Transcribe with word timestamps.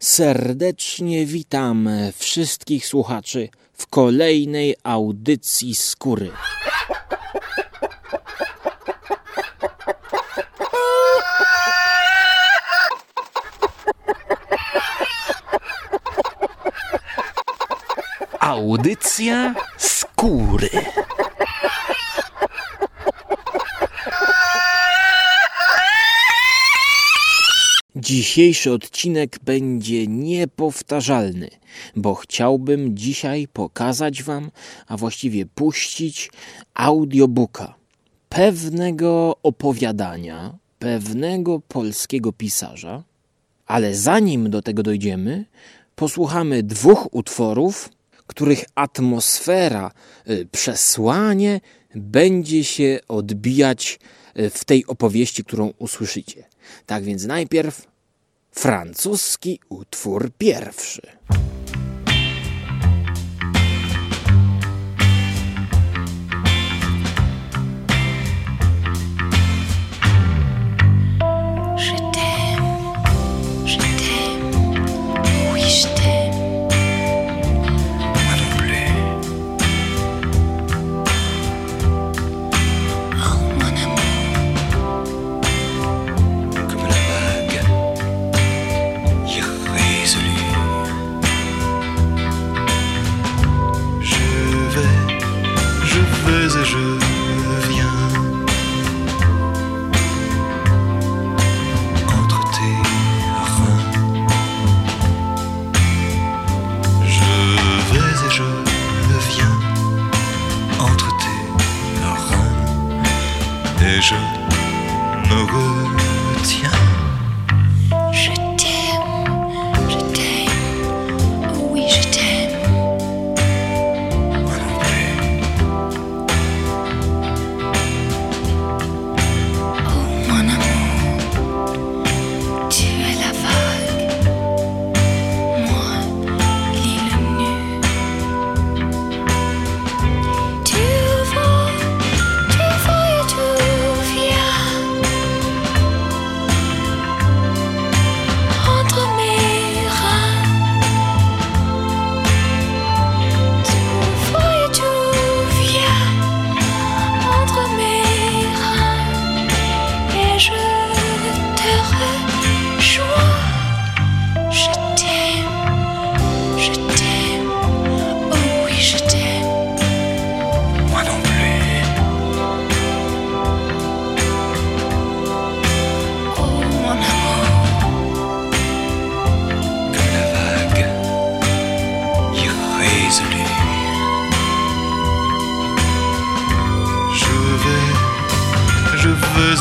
Serdecznie 0.00 1.26
witam 1.26 1.88
wszystkich 2.18 2.86
słuchaczy 2.86 3.48
w 3.72 3.86
kolejnej 3.86 4.76
audycji 4.82 5.74
skóry. 5.74 6.30
Audycja 18.40 19.54
skóry. 19.78 20.70
Dzisiejszy 28.08 28.72
odcinek 28.72 29.38
będzie 29.44 30.06
niepowtarzalny, 30.06 31.50
bo 31.96 32.14
chciałbym 32.14 32.96
dzisiaj 32.96 33.48
pokazać 33.52 34.22
Wam, 34.22 34.50
a 34.86 34.96
właściwie 34.96 35.46
puścić 35.46 36.30
audiobooka 36.74 37.74
pewnego 38.28 39.36
opowiadania, 39.42 40.58
pewnego 40.78 41.60
polskiego 41.60 42.32
pisarza, 42.32 43.02
ale 43.66 43.94
zanim 43.94 44.50
do 44.50 44.62
tego 44.62 44.82
dojdziemy, 44.82 45.44
posłuchamy 45.96 46.62
dwóch 46.62 47.14
utworów, 47.14 47.90
których 48.26 48.64
atmosfera, 48.74 49.90
y, 50.30 50.46
przesłanie 50.52 51.60
będzie 51.94 52.64
się 52.64 53.00
odbijać 53.08 53.98
y, 54.38 54.50
w 54.50 54.64
tej 54.64 54.86
opowieści, 54.86 55.44
którą 55.44 55.72
usłyszycie. 55.78 56.44
Tak 56.86 57.04
więc 57.04 57.24
najpierw 57.24 57.97
francuski 58.58 59.60
utwór 59.68 60.30
pierwszy. 60.38 61.02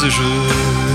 Je 0.09 0.21
me 0.21 0.86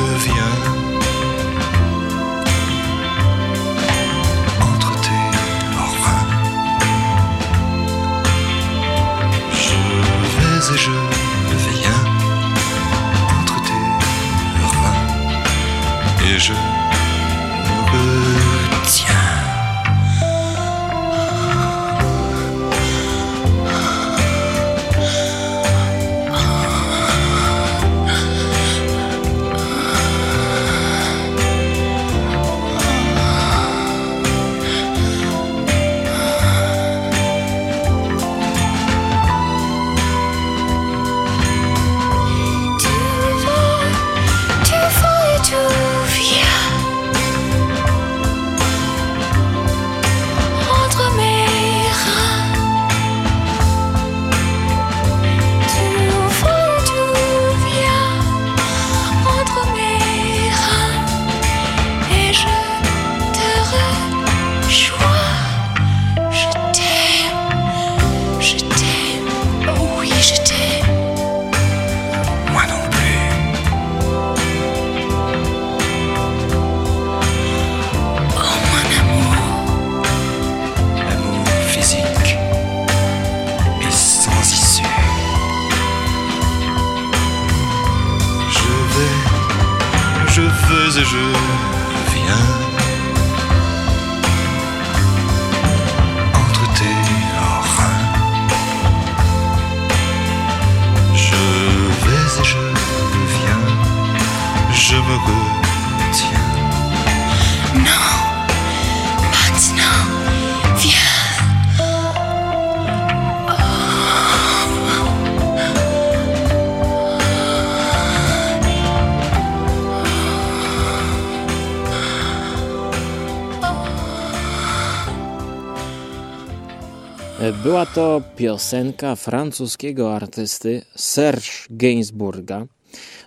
to 127.94 128.23
piosenka 128.37 129.17
francuskiego 129.17 130.15
artysty 130.15 130.83
Serge 130.97 131.50
Gainsbourga 131.71 132.67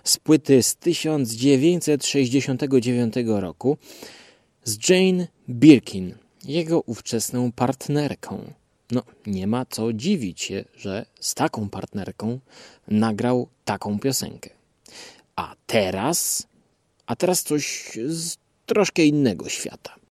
z 0.04 0.16
płyty 0.16 0.62
z 0.62 0.76
1969 0.76 3.14
roku 3.26 3.78
z 4.64 4.88
Jane 4.88 5.26
Birkin, 5.48 6.14
jego 6.44 6.80
ówczesną 6.80 7.52
partnerką. 7.52 8.52
No, 8.90 9.02
nie 9.26 9.46
ma 9.46 9.66
co 9.66 9.92
dziwić 9.92 10.40
się, 10.40 10.64
że 10.76 11.06
z 11.20 11.34
taką 11.34 11.68
partnerką 11.68 12.38
nagrał 12.88 13.48
taką 13.64 13.98
piosenkę. 13.98 14.50
A 15.36 15.54
teraz, 15.66 16.46
a 17.06 17.16
teraz 17.16 17.42
coś 17.42 17.92
z 18.06 18.36
troszkę 18.66 19.04
innego 19.04 19.48
świata. 19.48 20.05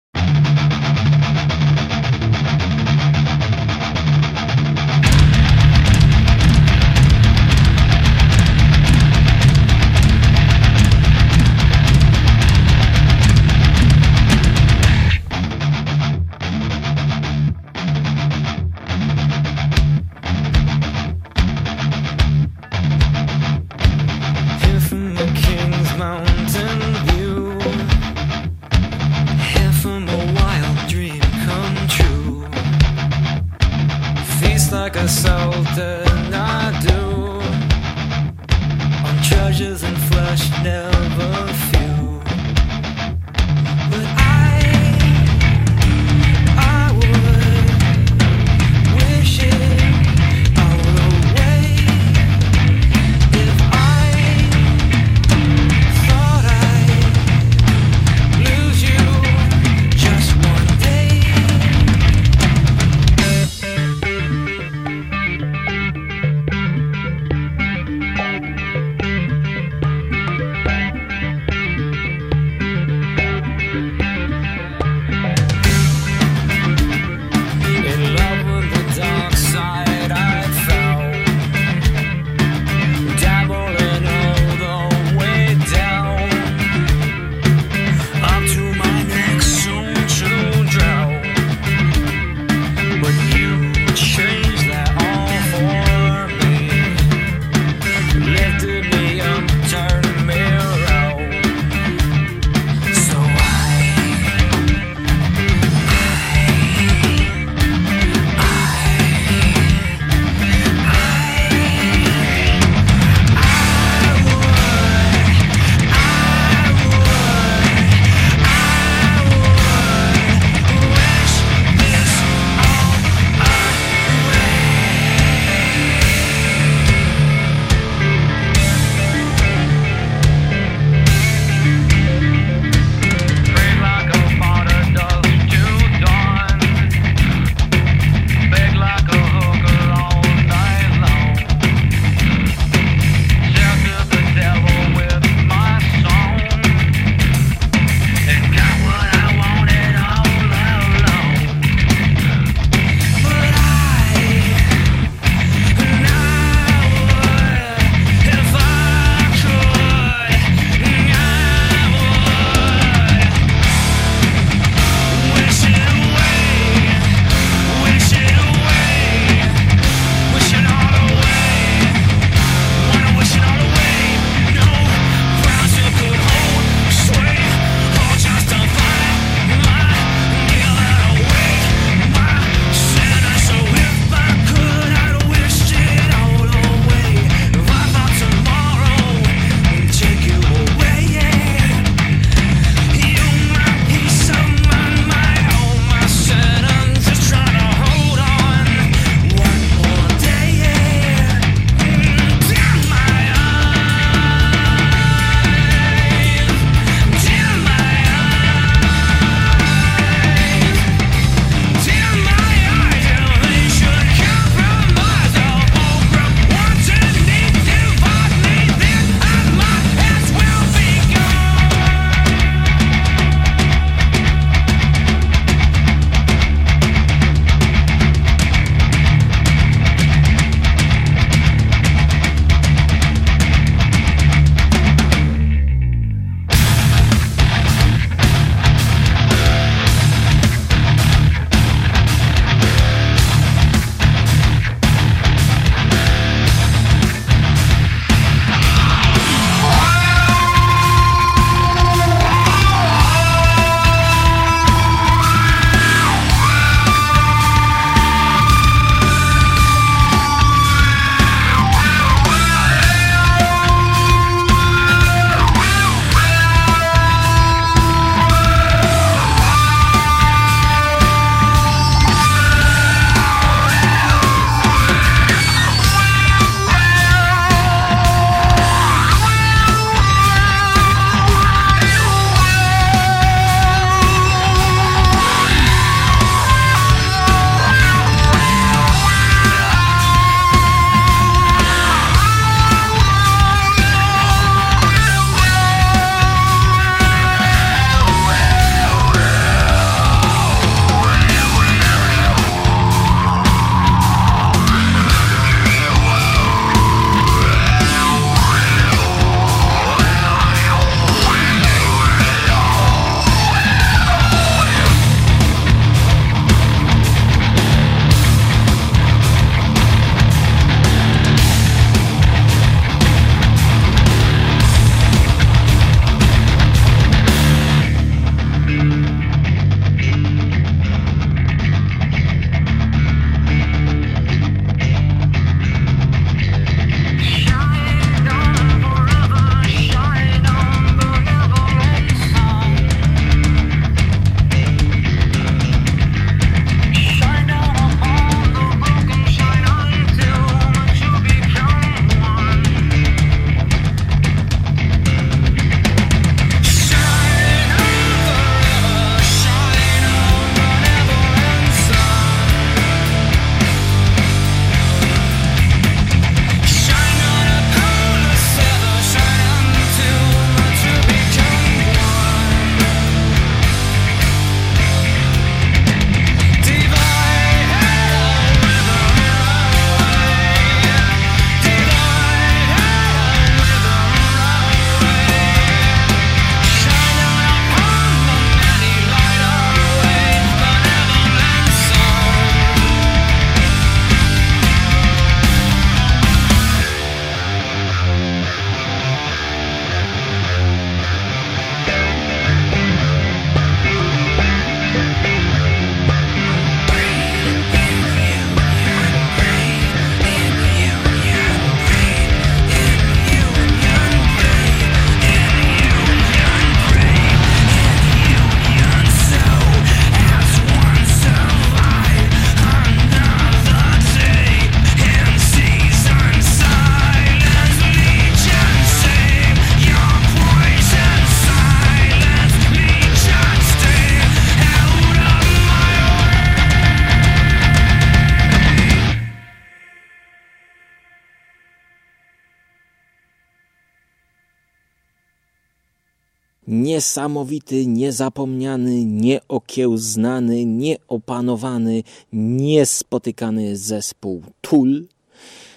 Niesamowity, 446.93 447.87
niezapomniany, 447.87 449.05
nieokiełznany, 449.05 450.65
nieopanowany, 450.65 452.03
niespotykany 452.33 453.77
zespół 453.77 454.43
Tool 454.61 455.05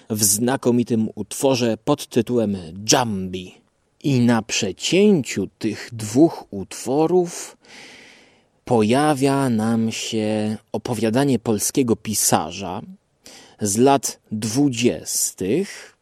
w 0.09 0.23
znakomitym 0.23 1.09
utworze 1.15 1.77
pod 1.85 2.07
tytułem 2.07 2.57
Jambi. 2.91 3.55
I 4.03 4.19
na 4.19 4.41
przecięciu 4.41 5.47
tych 5.59 5.89
dwóch 5.93 6.45
utworów 6.51 7.57
pojawia 8.65 9.49
nam 9.49 9.91
się 9.91 10.57
opowiadanie 10.71 11.39
polskiego 11.39 11.95
pisarza 11.95 12.81
z 13.61 13.77
lat 13.77 14.19
dwudziestych. 14.31 15.96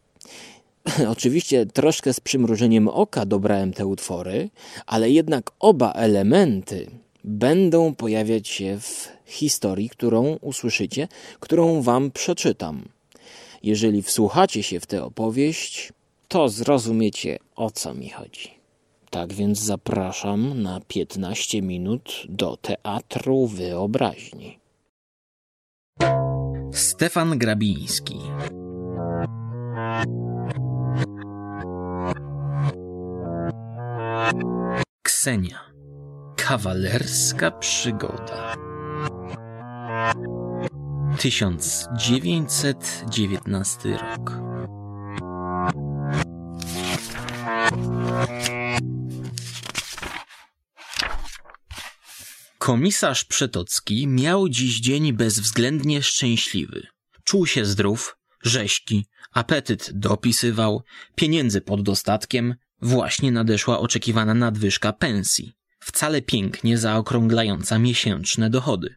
Oczywiście 1.15 1.65
troszkę 1.65 2.13
z 2.13 2.20
przymrużeniem 2.20 2.88
oka 2.88 3.25
dobrałem 3.25 3.74
te 3.74 3.86
utwory, 3.86 4.50
ale 4.86 5.10
jednak 5.10 5.51
oba 5.60 5.92
elementy 5.92 6.88
będą 7.24 7.96
pojawiać 7.96 8.48
się 8.48 8.80
w 8.80 9.10
historii, 9.25 9.89
którą 9.89 10.38
usłyszycie, 10.42 11.08
którą 11.39 11.82
wam 11.82 12.12
przeczytam. 12.12 12.86
Jeżeli 13.63 14.01
wsłuchacie 14.01 14.63
się 14.63 14.80
w 14.80 14.86
tę 14.86 15.04
opowieść, 15.04 15.94
to 16.27 16.50
zrozumiecie 16.50 17.39
o 17.56 17.72
co 17.72 17.94
mi 17.94 18.10
chodzi. 18.10 18.50
Tak 19.10 19.34
więc 19.34 19.60
zapraszam 19.60 20.62
na 20.62 20.82
15 20.88 21.62
minut 21.62 22.24
do 22.30 22.58
teatru 22.58 23.48
wyobraźni. 23.48 24.60
Stefan 26.72 27.38
Grabiński 27.38 28.15
Ksenia. 35.02 35.72
Kawalerska 36.36 37.52
przygoda. 37.52 38.56
1919 41.18 43.90
rok. 43.90 44.32
Komisarz 52.58 53.26
Przetocki 53.26 54.08
miał 54.08 54.50
dziś 54.50 54.80
dzień 54.80 55.14
bezwzględnie 55.14 56.04
szczęśliwy. 56.04 56.88
Czuł 57.24 57.46
się 57.46 57.66
zdrów, 57.66 58.18
rześki, 58.44 59.06
apetyt 59.32 59.90
dopisywał, 59.94 60.84
pieniędzy 61.16 61.62
pod 61.62 61.82
dostatkiem, 61.82 62.56
właśnie 62.86 63.32
nadeszła 63.32 63.80
oczekiwana 63.80 64.34
nadwyżka 64.34 64.94
pensji, 64.94 65.54
wcale 65.80 66.22
pięknie 66.22 66.77
zaokrąglająca 66.77 67.80
miesięczne 67.80 68.50
dochody. 68.50 68.96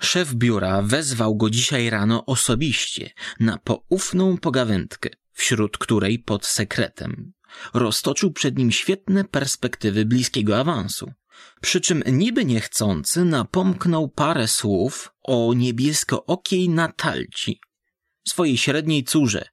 Szef 0.00 0.34
biura 0.34 0.82
wezwał 0.82 1.36
go 1.36 1.50
dzisiaj 1.50 1.90
rano 1.90 2.26
osobiście 2.26 3.10
na 3.40 3.58
poufną 3.58 4.38
pogawędkę, 4.38 5.10
wśród 5.32 5.78
której 5.78 6.18
pod 6.18 6.46
sekretem 6.46 7.32
roztoczył 7.74 8.32
przed 8.32 8.58
nim 8.58 8.72
świetne 8.72 9.24
perspektywy 9.24 10.04
bliskiego 10.04 10.58
awansu. 10.58 11.12
Przy 11.60 11.80
czym 11.80 12.02
niby 12.06 12.44
niechcący 12.44 13.24
napomknął 13.24 14.08
parę 14.08 14.48
słów 14.48 15.12
o 15.22 15.54
niebieskookiej 15.56 16.68
Natalci, 16.68 17.60
swojej 18.28 18.58
średniej 18.58 19.04
córze, 19.04 19.44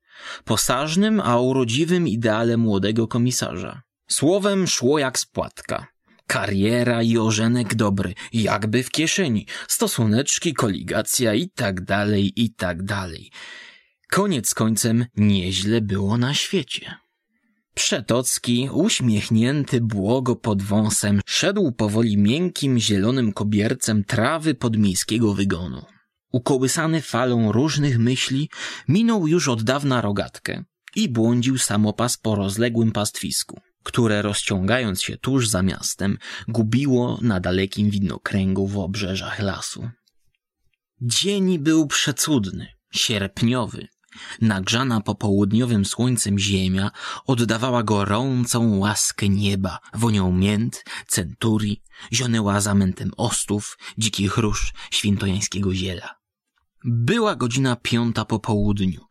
posażnym, 0.45 1.19
a 1.19 1.39
urodziwym 1.39 2.07
ideale 2.07 2.57
młodego 2.57 3.07
komisarza. 3.07 3.81
Słowem 4.09 4.67
szło 4.67 4.99
jak 4.99 5.19
spłatka. 5.19 5.87
Kariera 6.27 7.03
i 7.03 7.17
ożenek 7.17 7.75
dobry, 7.75 8.13
jakby 8.33 8.83
w 8.83 8.91
kieszeni, 8.91 9.47
stosuneczki, 9.67 10.53
koligacja 10.53 11.33
i 11.33 11.49
tak 11.49 11.85
dalej, 11.85 12.33
i 12.35 12.53
tak 12.53 12.83
dalej. 12.83 13.31
Koniec 14.11 14.53
końcem 14.53 15.05
nieźle 15.15 15.81
było 15.81 16.17
na 16.17 16.33
świecie. 16.33 16.95
Przetocki, 17.73 18.69
uśmiechnięty 18.73 19.81
błogo 19.81 20.35
pod 20.35 20.61
wąsem, 20.61 21.21
szedł 21.25 21.71
powoli 21.71 22.17
miękkim, 22.17 22.79
zielonym 22.79 23.33
kobiercem 23.33 24.03
trawy 24.03 24.55
podmiejskiego 24.55 25.33
wygonu. 25.33 25.81
Ukołysany 26.31 27.01
falą 27.01 27.51
różnych 27.51 28.00
myśli, 28.00 28.50
minął 28.88 29.27
już 29.27 29.47
od 29.47 29.63
dawna 29.63 30.01
rogatkę 30.01 30.63
i 30.95 31.09
błądził 31.09 31.57
samopas 31.57 32.17
po 32.17 32.35
rozległym 32.35 32.91
pastwisku, 32.91 33.61
które 33.83 34.21
rozciągając 34.21 35.01
się 35.01 35.17
tuż 35.17 35.50
za 35.50 35.61
miastem, 35.61 36.17
gubiło 36.47 37.19
na 37.21 37.39
dalekim 37.39 37.89
widnokręgu 37.89 38.67
w 38.67 38.77
obrzeżach 38.77 39.39
lasu. 39.39 39.89
Dzień 41.01 41.59
był 41.59 41.88
przecudny, 41.88 42.67
sierpniowy, 42.93 43.88
Nagrzana 44.41 45.01
popołudniowym 45.01 45.85
słońcem 45.85 46.39
ziemia 46.39 46.91
oddawała 47.27 47.83
gorącą 47.83 48.77
łaskę 48.77 49.29
nieba, 49.29 49.79
wonią 49.93 50.31
mięt, 50.31 50.83
centurii, 51.07 51.83
zionęła 52.13 52.61
zamętem 52.61 53.11
ostów, 53.17 53.77
dzikich 53.97 54.38
róż, 54.38 54.73
świętojańskiego 54.91 55.73
ziela. 55.73 56.20
Była 56.83 57.35
godzina 57.35 57.75
piąta 57.75 58.25
po 58.25 58.39
południu, 58.39 59.05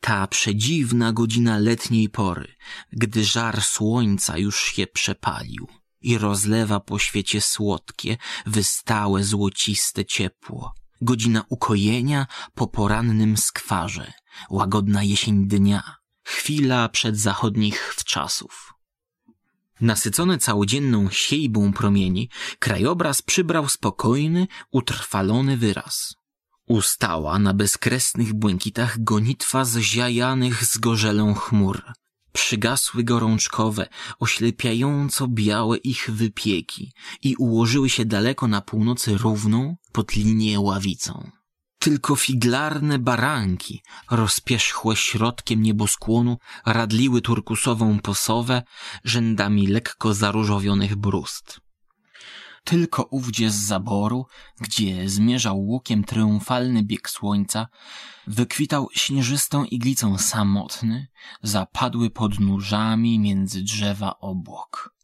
ta 0.00 0.26
przedziwna 0.26 1.12
godzina 1.12 1.58
letniej 1.58 2.08
pory, 2.08 2.54
gdy 2.92 3.24
żar 3.24 3.62
słońca 3.62 4.38
już 4.38 4.64
się 4.64 4.86
przepalił 4.86 5.68
i 6.00 6.18
rozlewa 6.18 6.80
po 6.80 6.98
świecie 6.98 7.40
słodkie, 7.40 8.16
wystałe, 8.46 9.24
złociste 9.24 10.04
ciepło. 10.04 10.74
Godzina 11.00 11.44
ukojenia 11.48 12.26
po 12.54 12.66
porannym 12.66 13.36
skwarze, 13.36 14.12
łagodna 14.50 15.02
jesień 15.02 15.48
dnia, 15.48 15.96
chwila 16.24 16.88
przed 16.88 17.18
zachodnich 17.18 17.94
wczasów. 17.94 18.74
Nasycony 19.80 20.38
całodzienną 20.38 21.10
siejbą 21.10 21.72
promieni, 21.72 22.30
krajobraz 22.58 23.22
przybrał 23.22 23.68
spokojny, 23.68 24.46
utrwalony 24.70 25.56
wyraz. 25.56 26.14
Ustała 26.66 27.38
na 27.38 27.54
bezkresnych 27.54 28.34
błękitach 28.34 29.02
gonitwa 29.02 29.64
zziajanych 29.64 30.64
z 30.64 30.78
gorzelą 30.78 31.34
chmur. 31.34 31.82
Przygasły 32.32 33.04
gorączkowe, 33.04 33.88
oślepiająco 34.18 35.28
białe 35.28 35.76
ich 35.76 36.10
wypieki 36.10 36.92
i 37.22 37.36
ułożyły 37.36 37.88
się 37.88 38.04
daleko 38.04 38.48
na 38.48 38.60
północy 38.60 39.18
równą 39.18 39.76
pod 39.92 40.16
linię 40.16 40.60
ławicą. 40.60 41.30
Tylko 41.78 42.16
figlarne 42.16 42.98
baranki, 42.98 43.82
rozpierzchłe 44.10 44.96
środkiem 44.96 45.62
nieboskłonu, 45.62 46.38
radliły 46.66 47.20
turkusową 47.22 47.98
posowę 48.00 48.62
rzędami 49.04 49.66
lekko 49.66 50.14
zaróżowionych 50.14 50.96
brust. 50.96 51.65
Tylko 52.66 53.02
ówdzie 53.02 53.50
z 53.50 53.54
zaboru, 53.54 54.26
gdzie 54.60 55.08
zmierzał 55.08 55.58
łukiem 55.60 56.04
triumfalny 56.04 56.82
bieg 56.82 57.10
słońca, 57.10 57.66
wykwitał 58.26 58.88
śnieżystą 58.92 59.64
iglicą 59.64 60.18
samotny, 60.18 61.06
zapadły 61.42 62.10
pod 62.10 62.40
nóżami 62.40 63.18
między 63.18 63.62
drzewa 63.62 64.18
obłok. 64.18 64.94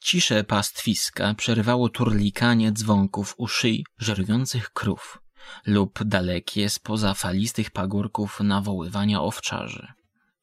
Ciszę 0.00 0.44
pastwiska 0.44 1.34
przerwało 1.34 1.88
turlikanie 1.88 2.72
dzwonków 2.72 3.34
u 3.38 3.46
szyi 3.46 3.84
żerujących 3.98 4.70
krów 4.70 5.18
lub 5.66 6.04
dalekie 6.04 6.70
spoza 6.70 7.14
falistych 7.14 7.70
pagórków 7.70 8.40
nawoływania 8.40 9.20
owczarzy. 9.20 9.86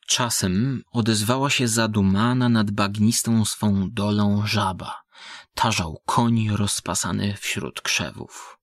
Czasem 0.08 0.84
odezwała 0.92 1.50
się 1.50 1.68
zadumana 1.68 2.50
nad 2.50 2.72
bagnistą 2.72 3.46
swą 3.46 3.90
dolą 3.92 4.48
żaba. 4.48 5.03
Tarzał 5.54 6.02
koń 6.06 6.50
rozpasany 6.50 7.38
wśród 7.38 7.82
krzewów. 7.82 8.58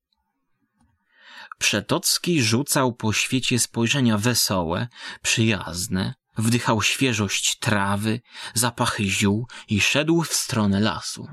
Przetocki 1.57 2.43
rzucał 2.43 2.93
po 2.93 3.13
świecie 3.13 3.59
spojrzenia 3.59 4.17
wesołe, 4.17 4.87
przyjazne, 5.21 6.13
wdychał 6.37 6.81
świeżość 6.81 7.59
trawy, 7.59 8.21
zapachy 8.53 9.03
ziół 9.03 9.47
i 9.69 9.81
szedł 9.81 10.23
w 10.23 10.33
stronę 10.33 10.79
lasu. 10.79 11.27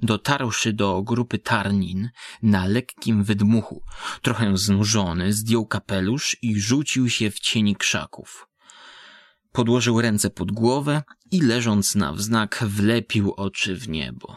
Dotarłszy 0.00 0.72
do 0.72 1.02
grupy 1.02 1.38
Tarnin, 1.38 2.10
na 2.42 2.66
lekkim 2.66 3.24
wydmuchu, 3.24 3.82
trochę 4.22 4.56
znużony, 4.56 5.32
zdjął 5.32 5.66
kapelusz 5.66 6.36
i 6.42 6.60
rzucił 6.60 7.10
się 7.10 7.30
w 7.30 7.40
cieni 7.40 7.76
krzaków. 7.76 8.46
Podłożył 9.56 10.00
ręce 10.00 10.30
pod 10.30 10.52
głowę 10.52 11.02
i 11.30 11.40
leżąc 11.40 11.94
na 11.94 12.12
wznak 12.12 12.64
wlepił 12.66 13.34
oczy 13.36 13.76
w 13.76 13.88
niebo. 13.88 14.36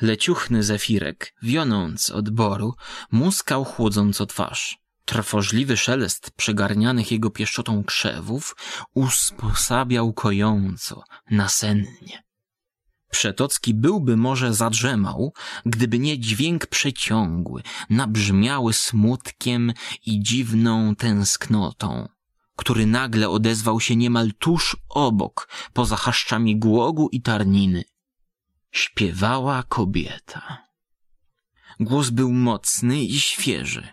Leciuchny 0.00 0.62
zefirek, 0.62 1.34
wionąc 1.42 2.10
od 2.10 2.30
boru, 2.30 2.74
muskał 3.10 3.64
chłodząco 3.64 4.26
twarz. 4.26 4.78
Trwożliwy 5.04 5.76
szelest 5.76 6.30
przegarnianych 6.30 7.12
jego 7.12 7.30
pieszczotą 7.30 7.84
krzewów 7.84 8.56
usposabiał 8.94 10.12
kojąco, 10.12 11.02
nasennie. 11.30 12.22
Przetocki 13.10 13.74
byłby 13.74 14.16
może 14.16 14.54
zadrzemał, 14.54 15.32
gdyby 15.64 15.98
nie 15.98 16.18
dźwięk 16.18 16.66
przeciągły, 16.66 17.62
nabrzmiały 17.90 18.72
smutkiem 18.72 19.72
i 20.06 20.22
dziwną 20.22 20.96
tęsknotą, 20.96 22.08
który 22.56 22.86
nagle 22.86 23.28
odezwał 23.28 23.80
się 23.80 23.96
niemal 23.96 24.32
tuż 24.38 24.76
obok, 24.88 25.48
poza 25.72 25.96
chaszczami 25.96 26.56
głogu 26.58 27.08
i 27.12 27.22
tarniny. 27.22 27.84
Śpiewała 28.72 29.62
kobieta. 29.62 30.66
Głos 31.80 32.10
był 32.10 32.32
mocny 32.32 33.02
i 33.02 33.20
świeży, 33.20 33.88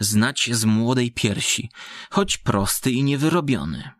znać 0.00 0.50
z 0.52 0.64
młodej 0.64 1.12
piersi, 1.12 1.70
choć 2.10 2.38
prosty 2.38 2.90
i 2.90 3.02
niewyrobiony. 3.02 3.90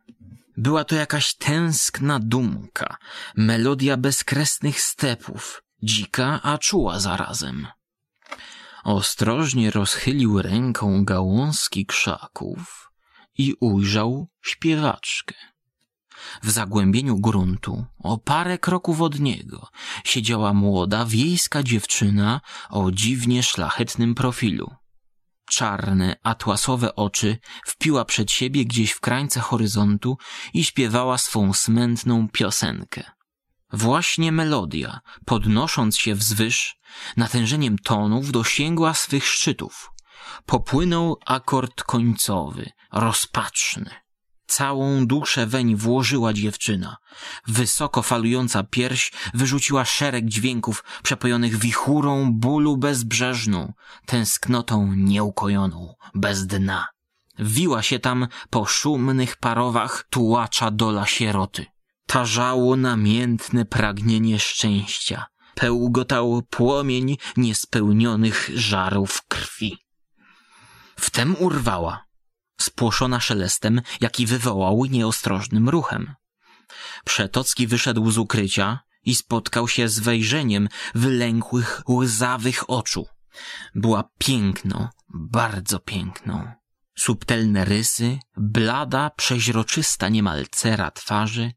Była 0.57 0.85
to 0.85 0.95
jakaś 0.95 1.35
tęskna 1.35 2.19
dumka, 2.19 2.97
melodia 3.37 3.97
bezkresnych 3.97 4.81
stepów, 4.81 5.63
dzika, 5.83 6.41
a 6.43 6.59
czuła 6.59 7.01
zarazem. 7.01 7.67
Ostrożnie 8.85 9.71
rozchylił 9.71 10.43
ręką 10.43 11.05
gałązki 11.05 11.87
krzaków 11.87 12.88
i 13.39 13.55
ujrzał 13.61 14.29
śpiewaczkę. 14.43 15.35
W 16.43 16.51
zagłębieniu 16.51 17.19
gruntu, 17.19 17.85
o 17.99 18.19
parę 18.19 18.59
kroków 18.59 19.01
od 19.01 19.21
niego, 19.21 19.69
siedziała 20.05 20.53
młoda, 20.55 21.05
wiejska 21.05 21.63
dziewczyna 21.63 22.41
o 22.71 22.91
dziwnie 22.91 23.43
szlachetnym 23.43 24.15
profilu. 24.15 24.71
Czarne, 25.51 26.17
atłasowe 26.23 26.95
oczy 26.95 27.39
wpiła 27.67 28.05
przed 28.05 28.31
siebie 28.31 28.65
gdzieś 28.65 28.91
w 28.91 29.01
krańce 29.01 29.41
horyzontu 29.41 30.19
i 30.55 30.65
śpiewała 30.65 31.19
swą 31.19 31.53
smętną 31.53 32.29
piosenkę. 32.29 33.05
Właśnie 33.73 34.33
melodia, 34.33 35.01
podnosząc 35.25 35.99
się 35.99 36.15
wzwyż, 36.15 36.77
natężeniem 37.17 37.79
tonów 37.79 38.33
dosięgła 38.33 38.95
swych 38.95 39.27
szczytów. 39.27 39.91
Popłynął 40.47 41.17
akord 41.27 41.83
końcowy, 41.83 42.71
rozpaczny. 42.93 43.91
Całą 44.47 45.07
duszę 45.07 45.47
weń 45.47 45.77
włożyła 45.77 46.33
dziewczyna. 46.33 46.97
Wysoko 47.47 48.03
falująca 48.03 48.63
pierś 48.63 49.13
wyrzuciła 49.35 49.85
szereg 49.85 50.25
dźwięków 50.25 50.85
przepojonych 51.03 51.57
wichurą 51.57 52.33
bólu 52.33 52.77
bezbrzeżną, 52.77 53.73
tęsknotą 54.07 54.93
nieukojoną, 54.97 55.95
bez 56.15 56.47
dna. 56.47 56.87
Wiła 57.39 57.83
się 57.83 57.99
tam 57.99 58.29
po 58.51 58.67
szumnych 58.67 59.37
parowach 59.37 60.07
tułacza 60.11 60.71
dola 60.71 61.07
sieroty. 61.07 61.67
Tarzało 62.07 62.77
namiętne 62.77 63.65
pragnienie 63.65 64.39
szczęścia. 64.39 65.27
Pełgotał 65.55 66.43
płomień 66.51 67.17
niespełnionych 67.37 68.51
żarów 68.55 69.23
krwi. 69.29 69.79
Wtem 70.99 71.37
urwała, 71.39 72.05
spłoszona 72.61 73.21
szelestem, 73.21 73.83
jaki 74.01 74.27
wywołał 74.27 74.85
nieostrożnym 74.85 75.69
ruchem. 75.69 76.15
Przetocki 77.05 77.67
wyszedł 77.67 78.11
z 78.11 78.19
ukrycia 78.19 78.81
i 79.05 79.15
spotkał 79.15 79.69
się 79.69 79.89
z 79.89 79.99
wejrzeniem 79.99 80.69
wylękłych, 80.95 81.83
łzawych 81.89 82.71
oczu. 82.71 83.07
Była 83.75 84.11
piękną, 84.19 84.89
bardzo 85.09 85.79
piękną. 85.79 86.53
Subtelne 86.97 87.65
rysy, 87.65 88.19
blada, 88.37 89.11
przeźroczysta 89.11 90.09
niemal 90.09 90.47
cera 90.51 90.91
twarzy, 90.91 91.53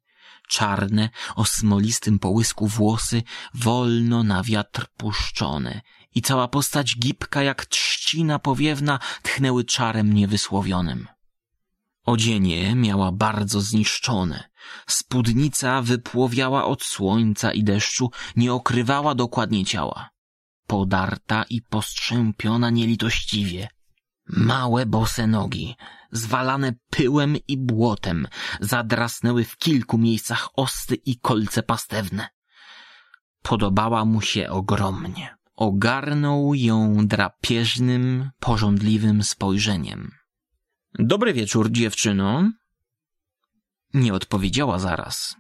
czarne, 0.49 1.09
o 1.35 1.45
smolistym 1.45 2.19
połysku 2.19 2.67
włosy, 2.67 3.23
wolno 3.53 4.23
na 4.23 4.43
wiatr 4.43 4.87
puszczone 4.97 5.81
i 6.15 6.21
cała 6.21 6.47
postać 6.47 6.97
gibka 6.97 7.43
jak 7.43 7.65
trzcina 7.65 8.39
powiewna 8.39 8.99
tchnęły 9.23 9.63
czarem 9.63 10.13
niewysłowionym. 10.13 11.07
Odzienie 12.05 12.75
miała 12.75 13.11
bardzo 13.11 13.61
zniszczone. 13.61 14.49
Spódnica 14.87 15.81
wypłowiała 15.81 16.65
od 16.65 16.83
słońca 16.83 17.53
i 17.53 17.63
deszczu, 17.63 18.11
nie 18.35 18.53
okrywała 18.53 19.15
dokładnie 19.15 19.65
ciała. 19.65 20.09
Podarta 20.67 21.45
i 21.49 21.61
postrzępiona 21.61 22.69
nielitościwie. 22.69 23.67
Małe 24.27 24.85
bose 24.85 25.27
nogi, 25.27 25.75
zwalane 26.11 26.73
pyłem 26.89 27.37
i 27.47 27.57
błotem, 27.57 28.27
zadrasnęły 28.59 29.45
w 29.45 29.57
kilku 29.57 29.97
miejscach 29.97 30.49
osty 30.55 30.95
i 30.95 31.19
kolce 31.19 31.63
pastewne. 31.63 32.29
Podobała 33.41 34.05
mu 34.05 34.21
się 34.21 34.49
ogromnie. 34.49 35.40
Ogarnął 35.61 36.55
ją 36.55 37.07
drapieżnym, 37.07 38.29
pożądliwym 38.39 39.23
spojrzeniem. 39.23 40.11
Dobry 40.93 41.33
wieczór, 41.33 41.71
dziewczyno. 41.71 42.51
Nie 43.93 44.13
odpowiedziała 44.13 44.79
zaraz. 44.79 45.35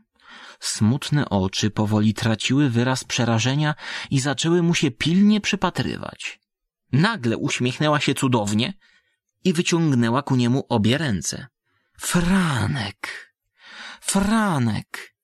Smutne 0.59 1.29
oczy 1.29 1.69
powoli 1.69 2.13
traciły 2.13 2.69
wyraz 2.69 3.03
przerażenia 3.03 3.75
i 4.11 4.19
zaczęły 4.19 4.63
mu 4.63 4.73
się 4.73 4.91
pilnie 4.91 5.41
przypatrywać. 5.41 6.39
Nagle 6.91 7.37
uśmiechnęła 7.37 7.99
się 7.99 8.13
cudownie 8.13 8.73
i 9.43 9.53
wyciągnęła 9.53 10.21
ku 10.21 10.35
niemu 10.35 10.65
obie 10.69 10.97
ręce. 10.97 11.47
Franek! 11.97 13.33
Franek! 14.01 15.15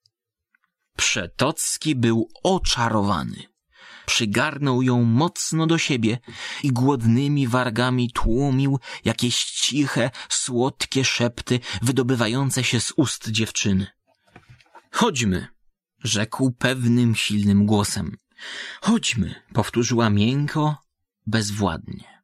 Przetocki 0.96 1.96
był 1.96 2.30
oczarowany. 2.44 3.57
Przygarnął 4.08 4.82
ją 4.82 5.04
mocno 5.04 5.68
do 5.68 5.78
siebie 5.78 6.20
i 6.64 6.72
głodnymi 6.72 7.48
wargami 7.48 8.12
tłumił 8.12 8.80
jakieś 9.06 9.44
ciche, 9.44 10.12
słodkie 10.30 11.06
szepty 11.06 11.60
wydobywające 11.82 12.64
się 12.64 12.80
z 12.80 12.94
ust 12.96 13.30
dziewczyny. 13.30 13.88
Chodźmy, 14.92 15.48
rzekł 16.04 16.52
pewnym, 16.52 17.16
silnym 17.16 17.66
głosem. 17.66 18.18
Chodźmy, 18.82 19.36
powtórzyła 19.54 20.10
miękko, 20.10 20.78
bezwładnie. 21.26 22.24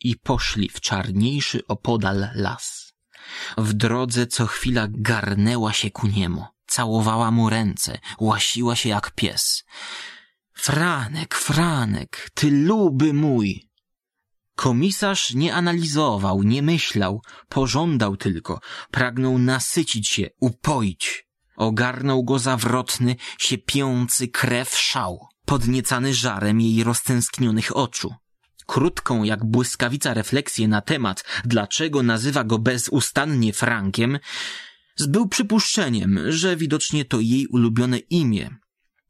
I 0.00 0.16
poszli 0.16 0.68
w 0.68 0.80
czarniejszy 0.80 1.66
opodal 1.66 2.28
las. 2.34 2.94
W 3.58 3.72
drodze 3.72 4.26
co 4.26 4.46
chwila 4.46 4.86
garnęła 4.90 5.72
się 5.72 5.90
ku 5.90 6.06
niemu, 6.06 6.44
całowała 6.66 7.30
mu 7.30 7.50
ręce, 7.50 7.98
łasiła 8.20 8.76
się 8.76 8.88
jak 8.88 9.14
pies. 9.14 9.64
Franek, 10.54 11.34
Franek, 11.34 12.30
ty 12.34 12.50
luby 12.50 13.12
mój! 13.12 13.68
Komisarz 14.56 15.34
nie 15.34 15.54
analizował, 15.54 16.42
nie 16.42 16.62
myślał, 16.62 17.22
pożądał 17.48 18.16
tylko, 18.16 18.60
pragnął 18.90 19.38
nasycić 19.38 20.08
się, 20.08 20.30
upoić. 20.40 21.24
Ogarnął 21.56 22.24
go 22.24 22.38
zawrotny, 22.38 23.16
siepiący 23.38 24.28
krew 24.28 24.78
szał, 24.78 25.26
podniecany 25.44 26.14
żarem 26.14 26.60
jej 26.60 26.84
roztęsknionych 26.84 27.76
oczu. 27.76 28.14
Krótką 28.66 29.24
jak 29.24 29.44
błyskawica 29.44 30.14
refleksję 30.14 30.68
na 30.68 30.80
temat, 30.80 31.24
dlaczego 31.44 32.02
nazywa 32.02 32.44
go 32.44 32.58
bezustannie 32.58 33.52
Frankiem, 33.52 34.18
zbył 34.96 35.28
przypuszczeniem, 35.28 36.20
że 36.28 36.56
widocznie 36.56 37.04
to 37.04 37.20
jej 37.20 37.46
ulubione 37.46 37.98
imię, 37.98 38.50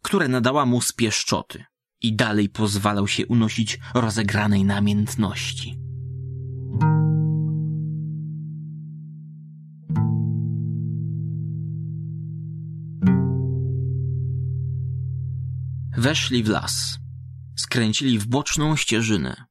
które 0.04 0.28
nadała 0.28 0.66
mu 0.66 0.80
spieszczoty 0.80 1.64
i 2.02 2.16
dalej 2.16 2.48
pozwalał 2.48 3.08
się 3.08 3.26
unosić 3.26 3.78
rozegranej 3.94 4.64
namiętności. 4.64 5.78
Weszli 15.96 16.42
w 16.42 16.48
las. 16.48 16.98
Skręcili 17.56 18.18
w 18.18 18.26
boczną 18.26 18.76
ścieżynę. 18.76 19.44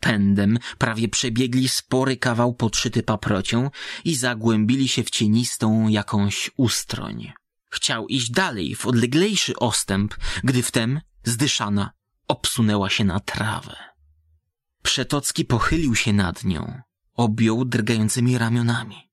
Pędem 0.00 0.58
prawie 0.78 1.08
przebiegli 1.08 1.68
spory 1.68 2.16
kawał 2.16 2.54
podszyty 2.54 3.02
paprocią 3.02 3.70
i 4.04 4.14
zagłębili 4.14 4.88
się 4.88 5.02
w 5.04 5.10
cienistą 5.10 5.88
jakąś 5.88 6.50
ustroń. 6.56 7.32
Chciał 7.70 8.06
iść 8.06 8.30
dalej, 8.30 8.74
w 8.74 8.86
odleglejszy 8.86 9.56
ostęp, 9.56 10.14
gdy 10.44 10.62
wtem, 10.62 11.00
zdyszana, 11.24 11.90
obsunęła 12.28 12.90
się 12.90 13.04
na 13.04 13.20
trawę. 13.20 13.76
Przetocki 14.82 15.44
pochylił 15.44 15.94
się 15.94 16.12
nad 16.12 16.44
nią, 16.44 16.82
objął 17.14 17.64
drgającymi 17.64 18.38
ramionami. 18.38 19.10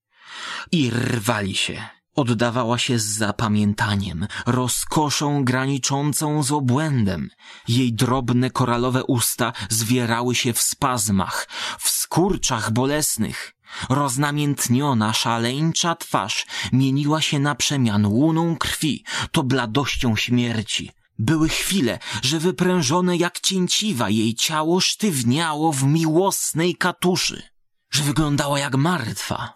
I 0.72 0.90
rwali 0.90 1.54
się. 1.54 1.88
Oddawała 2.14 2.78
się 2.78 2.98
z 2.98 3.04
zapamiętaniem, 3.04 4.26
rozkoszą 4.46 5.44
graniczącą 5.44 6.42
z 6.42 6.52
obłędem. 6.52 7.30
Jej 7.68 7.92
drobne 7.92 8.50
koralowe 8.50 9.04
usta 9.04 9.52
zwierały 9.68 10.34
się 10.34 10.52
w 10.52 10.60
spazmach, 10.60 11.48
w 11.78 11.88
skurczach 11.88 12.72
bolesnych. 12.72 13.55
Roznamiętniona, 13.88 15.12
szaleńcza 15.12 15.94
twarz 15.94 16.46
mieniła 16.72 17.20
się 17.20 17.38
na 17.38 17.54
przemian 17.54 18.06
łuną 18.06 18.56
krwi, 18.56 19.04
to 19.32 19.42
bladością 19.42 20.16
śmierci. 20.16 20.90
Były 21.18 21.48
chwile, 21.48 21.98
że 22.22 22.38
wyprężone 22.38 23.16
jak 23.16 23.40
cięciwa 23.40 24.10
jej 24.10 24.34
ciało 24.34 24.80
sztywniało 24.80 25.72
w 25.72 25.82
miłosnej 25.82 26.76
katuszy, 26.76 27.42
że 27.90 28.02
wyglądała 28.02 28.58
jak 28.58 28.74
martwa. 28.76 29.52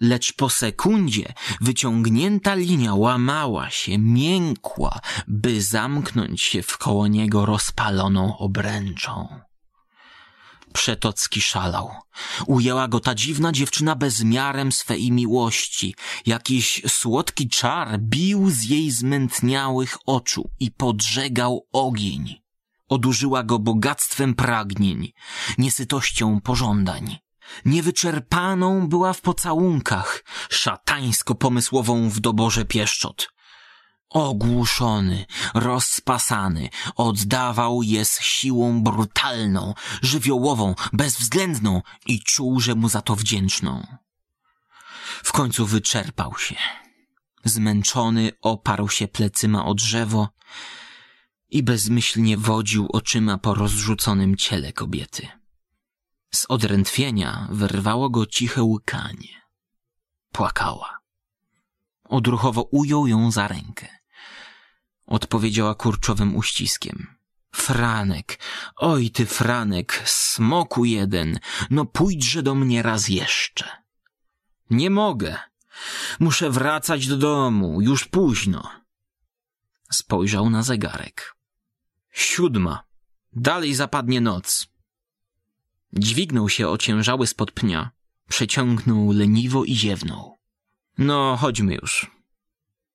Lecz 0.00 0.32
po 0.32 0.50
sekundzie 0.50 1.32
wyciągnięta 1.60 2.54
linia 2.54 2.94
łamała 2.94 3.70
się, 3.70 3.98
miękła, 3.98 5.00
by 5.28 5.62
zamknąć 5.62 6.42
się 6.42 6.62
w 6.62 6.78
koło 6.78 7.06
niego 7.06 7.46
rozpaloną 7.46 8.38
obręczą. 8.38 9.40
Przetocki 10.74 11.40
szalał. 11.40 11.90
Ujęła 12.46 12.88
go 12.88 13.00
ta 13.00 13.14
dziwna 13.14 13.52
dziewczyna 13.52 13.94
bezmiarem 13.96 14.72
swej 14.72 15.12
miłości. 15.12 15.94
Jakiś 16.26 16.82
słodki 16.88 17.48
czar 17.48 17.98
bił 18.00 18.50
z 18.50 18.64
jej 18.64 18.90
zmętniałych 18.90 19.96
oczu 20.06 20.50
i 20.60 20.70
podżegał 20.70 21.66
ogień. 21.72 22.42
Odurzyła 22.88 23.42
go 23.42 23.58
bogactwem 23.58 24.34
pragnień, 24.34 25.12
niesytością 25.58 26.40
pożądań. 26.40 27.18
Niewyczerpaną 27.64 28.88
była 28.88 29.12
w 29.12 29.20
pocałunkach, 29.20 30.24
szatańsko-pomysłową 30.50 32.08
w 32.10 32.20
doborze 32.20 32.64
pieszczot. 32.64 33.28
Ogłuszony, 34.14 35.26
rozpasany, 35.54 36.68
oddawał 36.96 37.82
je 37.82 38.04
z 38.04 38.20
siłą 38.20 38.82
brutalną, 38.82 39.74
żywiołową, 40.02 40.74
bezwzględną 40.92 41.82
i 42.06 42.20
czuł, 42.20 42.60
że 42.60 42.74
mu 42.74 42.88
za 42.88 43.02
to 43.02 43.16
wdzięczną. 43.16 43.86
W 45.24 45.32
końcu 45.32 45.66
wyczerpał 45.66 46.38
się. 46.38 46.56
Zmęczony 47.44 48.30
oparł 48.42 48.88
się 48.88 49.08
plecyma 49.08 49.64
o 49.64 49.74
drzewo 49.74 50.28
i 51.50 51.62
bezmyślnie 51.62 52.36
wodził 52.36 52.88
oczyma 52.92 53.38
po 53.38 53.54
rozrzuconym 53.54 54.36
ciele 54.36 54.72
kobiety. 54.72 55.28
Z 56.34 56.46
odrętwienia 56.48 57.48
wyrwało 57.50 58.10
go 58.10 58.26
ciche 58.26 58.62
łkanie. 58.62 59.42
Płakała. 60.32 60.98
Odruchowo 62.04 62.62
ujął 62.62 63.06
ją 63.06 63.30
za 63.30 63.48
rękę. 63.48 64.03
Odpowiedziała 65.06 65.74
kurczowym 65.74 66.36
uściskiem. 66.36 67.06
Franek, 67.54 68.38
oj 68.76 69.10
ty 69.10 69.26
Franek, 69.26 70.02
smoku 70.06 70.84
jeden, 70.84 71.38
no 71.70 71.84
pójdźże 71.84 72.42
do 72.42 72.54
mnie 72.54 72.82
raz 72.82 73.08
jeszcze. 73.08 73.68
Nie 74.70 74.90
mogę. 74.90 75.38
Muszę 76.20 76.50
wracać 76.50 77.06
do 77.06 77.16
domu, 77.16 77.80
już 77.80 78.04
późno. 78.04 78.70
Spojrzał 79.90 80.50
na 80.50 80.62
zegarek. 80.62 81.36
Siódma. 82.12 82.84
Dalej 83.32 83.74
zapadnie 83.74 84.20
noc. 84.20 84.66
Dźwignął 85.92 86.48
się 86.48 86.68
ociężały 86.68 87.26
spod 87.26 87.50
pnia, 87.50 87.90
przeciągnął 88.28 89.12
leniwo 89.12 89.64
i 89.64 89.76
ziewnął. 89.76 90.38
No, 90.98 91.36
chodźmy 91.40 91.74
już. 91.74 92.10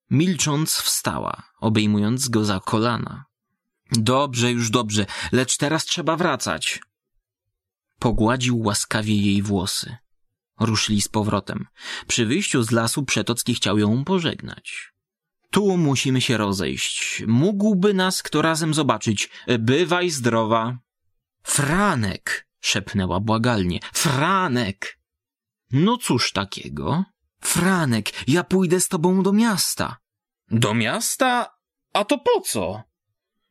Milcząc 0.09 0.75
wstała, 0.75 1.43
obejmując 1.59 2.29
go 2.29 2.45
za 2.45 2.59
kolana. 2.59 3.25
Dobrze, 3.91 4.51
już 4.51 4.69
dobrze, 4.69 5.05
lecz 5.31 5.57
teraz 5.57 5.85
trzeba 5.85 6.15
wracać. 6.15 6.79
Pogładził 7.99 8.59
łaskawie 8.59 9.15
jej 9.15 9.41
włosy. 9.41 9.97
Ruszyli 10.59 11.01
z 11.01 11.07
powrotem. 11.07 11.65
Przy 12.07 12.25
wyjściu 12.25 12.63
z 12.63 12.71
lasu 12.71 13.05
Przetocki 13.05 13.55
chciał 13.55 13.77
ją 13.77 14.03
pożegnać. 14.03 14.93
Tu 15.51 15.77
musimy 15.77 16.21
się 16.21 16.37
rozejść. 16.37 17.23
Mógłby 17.27 17.93
nas 17.93 18.23
kto 18.23 18.41
razem 18.41 18.73
zobaczyć. 18.73 19.29
Bywaj 19.59 20.09
zdrowa. 20.09 20.77
Franek! 21.43 22.47
szepnęła 22.59 23.19
błagalnie. 23.19 23.79
Franek! 23.93 24.99
No 25.71 25.97
cóż 25.97 26.31
takiego? 26.31 27.03
Franek, 27.41 28.27
ja 28.27 28.43
pójdę 28.43 28.79
z 28.79 28.87
tobą 28.87 29.23
do 29.23 29.33
miasta. 29.33 29.97
Do 30.51 30.73
miasta? 30.73 31.49
A 31.93 32.05
to 32.05 32.17
po 32.17 32.41
co? 32.41 32.83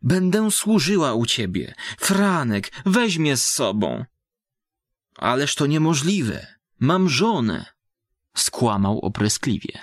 Będę 0.03 0.51
służyła 0.51 1.14
u 1.14 1.27
ciebie. 1.27 1.74
Franek, 1.98 2.72
weź 2.87 3.18
mnie 3.18 3.37
z 3.37 3.46
sobą. 3.46 4.05
Ależ 5.16 5.55
to 5.55 5.66
niemożliwe. 5.66 6.46
Mam 6.81 7.09
żonę. 7.09 7.66
Skłamał 8.37 8.98
opryskliwie. 8.98 9.81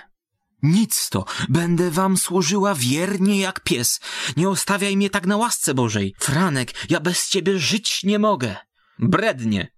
Nic 0.62 1.08
to, 1.08 1.24
będę 1.48 1.90
wam 1.90 2.16
służyła 2.16 2.74
wiernie 2.74 3.40
jak 3.40 3.60
pies. 3.60 4.00
Nie 4.36 4.48
ostawiaj 4.48 4.96
mnie 4.96 5.10
tak 5.10 5.26
na 5.26 5.36
łasce 5.36 5.74
Bożej. 5.74 6.14
Franek, 6.18 6.90
ja 6.90 7.00
bez 7.00 7.28
ciebie 7.28 7.58
żyć 7.58 8.04
nie 8.04 8.18
mogę. 8.18 8.56
Brednie! 8.98 9.68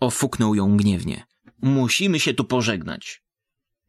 Ofuknął 0.00 0.54
ją 0.54 0.76
gniewnie. 0.76 1.26
Musimy 1.62 2.20
się 2.20 2.34
tu 2.34 2.44
pożegnać. 2.44 3.22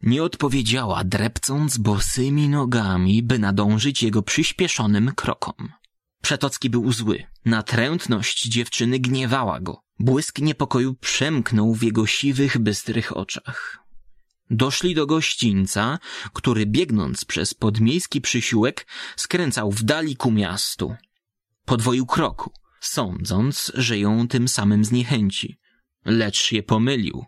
Nie 0.03 0.23
odpowiedziała, 0.23 1.03
drepcąc 1.03 1.77
bosymi 1.77 2.49
nogami, 2.49 3.23
by 3.23 3.39
nadążyć 3.39 4.03
jego 4.03 4.21
przyspieszonym 4.21 5.11
krokom. 5.15 5.69
Przetocki 6.21 6.69
był 6.69 6.91
zły. 6.93 7.23
Natrętność 7.45 8.47
dziewczyny 8.47 8.99
gniewała 8.99 9.59
go. 9.59 9.81
Błysk 9.99 10.39
niepokoju 10.39 10.93
przemknął 10.93 11.73
w 11.73 11.83
jego 11.83 12.07
siwych, 12.07 12.57
bystrych 12.57 13.17
oczach. 13.17 13.79
Doszli 14.49 14.95
do 14.95 15.05
gościńca, 15.05 15.99
który 16.33 16.65
biegnąc 16.65 17.25
przez 17.25 17.53
podmiejski 17.53 18.21
przysiłek 18.21 18.87
skręcał 19.15 19.71
w 19.71 19.83
dali 19.83 20.15
ku 20.15 20.31
miastu. 20.31 20.95
Podwoił 21.65 22.05
kroku, 22.05 22.51
sądząc, 22.79 23.71
że 23.75 23.99
ją 23.99 24.27
tym 24.27 24.47
samym 24.47 24.85
zniechęci. 24.85 25.59
Lecz 26.05 26.41
się 26.41 26.63
pomylił. 26.63 27.25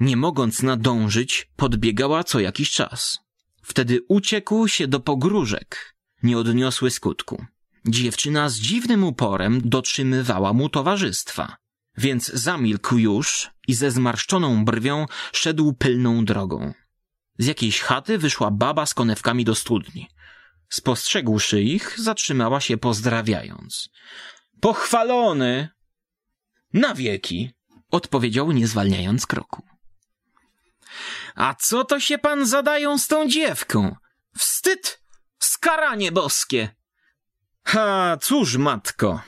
Nie 0.00 0.16
mogąc 0.16 0.62
nadążyć, 0.62 1.50
podbiegała 1.56 2.24
co 2.24 2.40
jakiś 2.40 2.70
czas. 2.70 3.18
Wtedy 3.62 4.00
uciekł 4.08 4.68
się 4.68 4.88
do 4.88 5.00
pogróżek. 5.00 5.96
Nie 6.22 6.38
odniosły 6.38 6.90
skutku. 6.90 7.44
Dziewczyna 7.86 8.48
z 8.48 8.56
dziwnym 8.56 9.04
uporem 9.04 9.60
dotrzymywała 9.64 10.52
mu 10.52 10.68
towarzystwa. 10.68 11.56
Więc 11.96 12.26
zamilkł 12.26 12.96
już 12.96 13.50
i 13.68 13.74
ze 13.74 13.90
zmarszczoną 13.90 14.64
brwią 14.64 15.06
szedł 15.32 15.72
pylną 15.72 16.24
drogą. 16.24 16.74
Z 17.38 17.46
jakiejś 17.46 17.80
chaty 17.80 18.18
wyszła 18.18 18.50
baba 18.50 18.86
z 18.86 18.94
konewkami 18.94 19.44
do 19.44 19.54
studni. 19.54 20.08
Spostrzegłszy 20.68 21.62
ich, 21.62 22.00
zatrzymała 22.00 22.60
się 22.60 22.76
pozdrawiając. 22.76 23.88
Pochwalony! 24.60 25.68
Na 26.72 26.94
wieki! 26.94 27.50
Odpowiedział, 27.90 28.52
nie 28.52 28.66
zwalniając 28.66 29.26
kroku. 29.26 29.62
A 31.34 31.54
co 31.54 31.84
to 31.84 32.00
się 32.00 32.18
pan 32.18 32.46
zadają 32.46 32.98
z 32.98 33.06
tą 33.06 33.28
dziewką? 33.28 33.96
Wstyd! 34.38 35.00
Skaranie 35.38 36.12
boskie! 36.12 36.68
Ha, 37.64 38.16
cóż, 38.22 38.56
matko, 38.56 39.20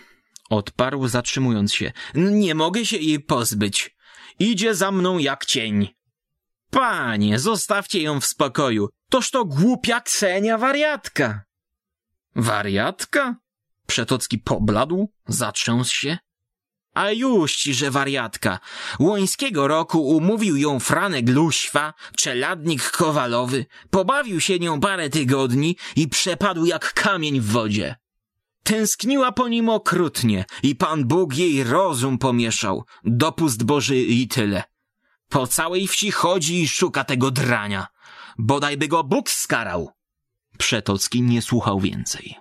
odparł 0.51 1.09
zatrzymując 1.09 1.75
się. 1.75 1.92
Nie 2.14 2.55
mogę 2.55 2.87
się 2.87 2.97
jej 2.97 3.21
pozbyć. 3.21 3.97
Idzie 4.38 4.75
za 4.75 4.90
mną 4.90 5.19
jak 5.19 5.45
cień. 5.45 5.88
Panie, 6.71 7.38
zostawcie 7.38 8.03
ją 8.03 8.21
w 8.21 8.27
spokoju. 8.27 8.88
Toż 9.11 9.31
to 9.31 9.45
głupia 9.45 10.01
Ksenia 10.01 10.59
wariatka. 10.59 11.45
Wariatka? 12.37 13.37
Przetocki 13.87 14.38
pobladł, 14.38 15.12
zatrząsł 15.27 15.95
się. 15.95 16.19
A 16.96 17.11
już 17.11 17.56
ci, 17.56 17.74
że 17.74 17.90
wariatka. 17.90 18.59
Łońskiego 18.98 19.68
roku 19.68 20.09
umówił 20.09 20.56
ją 20.56 20.80
Franek 20.80 21.28
Luśwa, 21.28 21.94
czeladnik 22.16 22.90
Kowalowy, 22.90 23.66
pobawił 23.90 24.40
się 24.40 24.59
nią 24.59 24.80
parę 24.80 25.11
tygodni 25.11 25.76
i 25.96 26.09
przepadł 26.09 26.66
jak 26.66 26.94
kamień 26.94 27.40
w 27.40 27.46
wodzie. 27.46 27.96
Tęskniła 28.62 29.32
po 29.32 29.48
nim 29.48 29.68
okrutnie 29.68 30.44
i 30.62 30.74
Pan 30.74 31.04
Bóg 31.04 31.37
jej 31.37 31.64
rozum 31.64 32.18
pomieszał, 32.18 32.85
dopust 33.04 33.64
Boży 33.64 33.96
i 33.96 34.28
tyle. 34.28 34.62
Po 35.28 35.46
całej 35.46 35.88
wsi 35.88 36.11
chodzi 36.11 36.62
i 36.62 36.68
szuka 36.68 37.04
tego 37.04 37.30
drania. 37.30 37.87
Bodaj 38.38 38.76
by 38.76 38.88
go 38.88 39.04
Bóg 39.04 39.30
skarał. 39.30 39.90
Przetocki 40.59 41.22
nie 41.22 41.42
słuchał 41.42 41.80
więcej. 41.80 42.35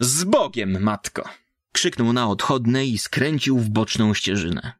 Z 0.00 0.24
Bogiem, 0.24 0.82
matko! 0.82 1.41
Krzyknął 1.72 2.12
na 2.12 2.28
odchodne 2.28 2.86
i 2.86 2.98
skręcił 2.98 3.58
w 3.58 3.68
boczną 3.68 4.14
ścieżynę. 4.14 4.72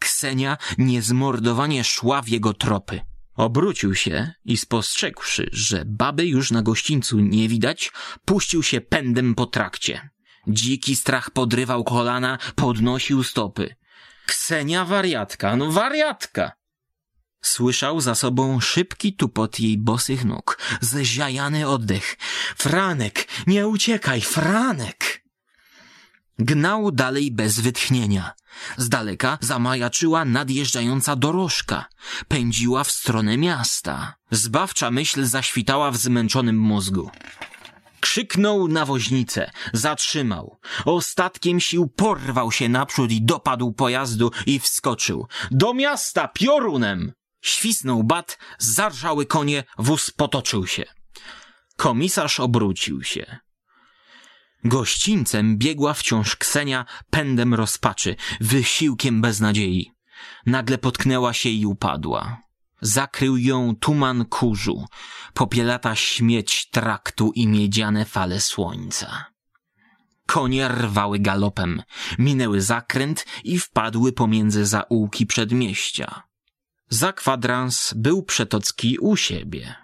Ksenia 0.00 0.56
niezmordowanie 0.78 1.84
szła 1.84 2.22
w 2.22 2.28
jego 2.28 2.54
tropy. 2.54 3.00
Obrócił 3.34 3.94
się 3.94 4.32
i 4.44 4.56
spostrzegłszy, 4.56 5.48
że 5.52 5.82
baby 5.86 6.26
już 6.26 6.50
na 6.50 6.62
gościńcu 6.62 7.20
nie 7.20 7.48
widać, 7.48 7.92
puścił 8.24 8.62
się 8.62 8.80
pędem 8.80 9.34
po 9.34 9.46
trakcie. 9.46 10.10
Dziki 10.48 10.96
strach 10.96 11.30
podrywał 11.30 11.84
kolana, 11.84 12.38
podnosił 12.54 13.22
stopy. 13.22 13.76
Ksenia 14.26 14.84
wariatka, 14.84 15.56
no 15.56 15.72
wariatka! 15.72 16.52
Słyszał 17.42 18.00
za 18.00 18.14
sobą 18.14 18.60
szybki 18.60 19.16
tupot 19.16 19.60
jej 19.60 19.78
bosych 19.78 20.24
nóg, 20.24 20.58
zziajany 20.80 21.68
oddech. 21.68 22.16
Franek, 22.56 23.28
nie 23.46 23.68
uciekaj, 23.68 24.20
Franek! 24.20 25.09
Gnał 26.40 26.90
dalej 26.90 27.30
bez 27.30 27.60
wytchnienia. 27.60 28.32
Z 28.76 28.88
daleka 28.88 29.38
zamajaczyła 29.40 30.24
nadjeżdżająca 30.24 31.16
dorożka. 31.16 31.84
Pędziła 32.28 32.84
w 32.84 32.90
stronę 32.90 33.36
miasta. 33.36 34.14
Zbawcza 34.30 34.90
myśl 34.90 35.24
zaświtała 35.24 35.90
w 35.90 35.96
zmęczonym 35.96 36.58
mózgu. 36.58 37.10
Krzyknął 38.00 38.68
na 38.68 38.86
woźnicę, 38.86 39.50
zatrzymał. 39.72 40.58
Ostatkiem 40.84 41.60
sił 41.60 41.88
porwał 41.88 42.52
się 42.52 42.68
naprzód 42.68 43.12
i 43.12 43.22
dopadł 43.22 43.72
pojazdu 43.72 44.30
i 44.46 44.58
wskoczył. 44.58 45.26
Do 45.50 45.74
miasta 45.74 46.28
piorunem! 46.28 47.12
Świsnął 47.42 48.04
bat, 48.04 48.38
zarżały 48.58 49.26
konie, 49.26 49.64
wóz 49.78 50.10
potoczył 50.10 50.66
się. 50.66 50.84
Komisarz 51.76 52.40
obrócił 52.40 53.02
się. 53.02 53.40
Gościńcem 54.64 55.58
biegła 55.58 55.94
wciąż 55.94 56.36
Ksenia 56.36 56.84
pędem 57.10 57.54
rozpaczy, 57.54 58.16
wysiłkiem 58.40 59.20
beznadziei. 59.20 59.92
Nagle 60.46 60.78
potknęła 60.78 61.32
się 61.32 61.48
i 61.48 61.66
upadła. 61.66 62.42
Zakrył 62.80 63.36
ją 63.36 63.76
tuman 63.76 64.24
kurzu, 64.24 64.84
popielata 65.34 65.94
śmieć 65.94 66.68
traktu 66.70 67.32
i 67.34 67.46
miedziane 67.46 68.04
fale 68.04 68.40
słońca. 68.40 69.24
Konie 70.26 70.68
rwały 70.68 71.18
galopem, 71.18 71.82
minęły 72.18 72.60
zakręt 72.60 73.26
i 73.44 73.58
wpadły 73.58 74.12
pomiędzy 74.12 74.66
zaułki 74.66 75.26
przedmieścia. 75.26 76.22
Za 76.88 77.12
kwadrans 77.12 77.94
był 77.96 78.22
Przetocki 78.22 78.98
u 78.98 79.16
siebie. 79.16 79.74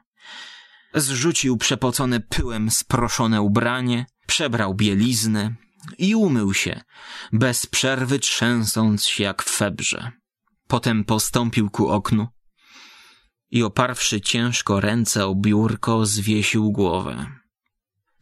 Zrzucił 0.94 1.56
przepocone 1.56 2.20
pyłem 2.20 2.70
sproszone 2.70 3.42
ubranie, 3.42 4.06
przebrał 4.26 4.74
bieliznę 4.74 5.54
i 5.98 6.14
umył 6.14 6.54
się, 6.54 6.80
bez 7.32 7.66
przerwy 7.66 8.18
trzęsąc 8.18 9.06
się 9.06 9.24
jak 9.24 9.42
w 9.42 9.50
febrze. 9.50 10.12
Potem 10.68 11.04
postąpił 11.04 11.70
ku 11.70 11.88
oknu 11.88 12.28
i 13.50 13.62
oparwszy 13.62 14.20
ciężko 14.20 14.80
ręce 14.80 15.26
o 15.26 15.34
biurko, 15.34 16.06
zwiesił 16.06 16.72
głowę. 16.72 17.26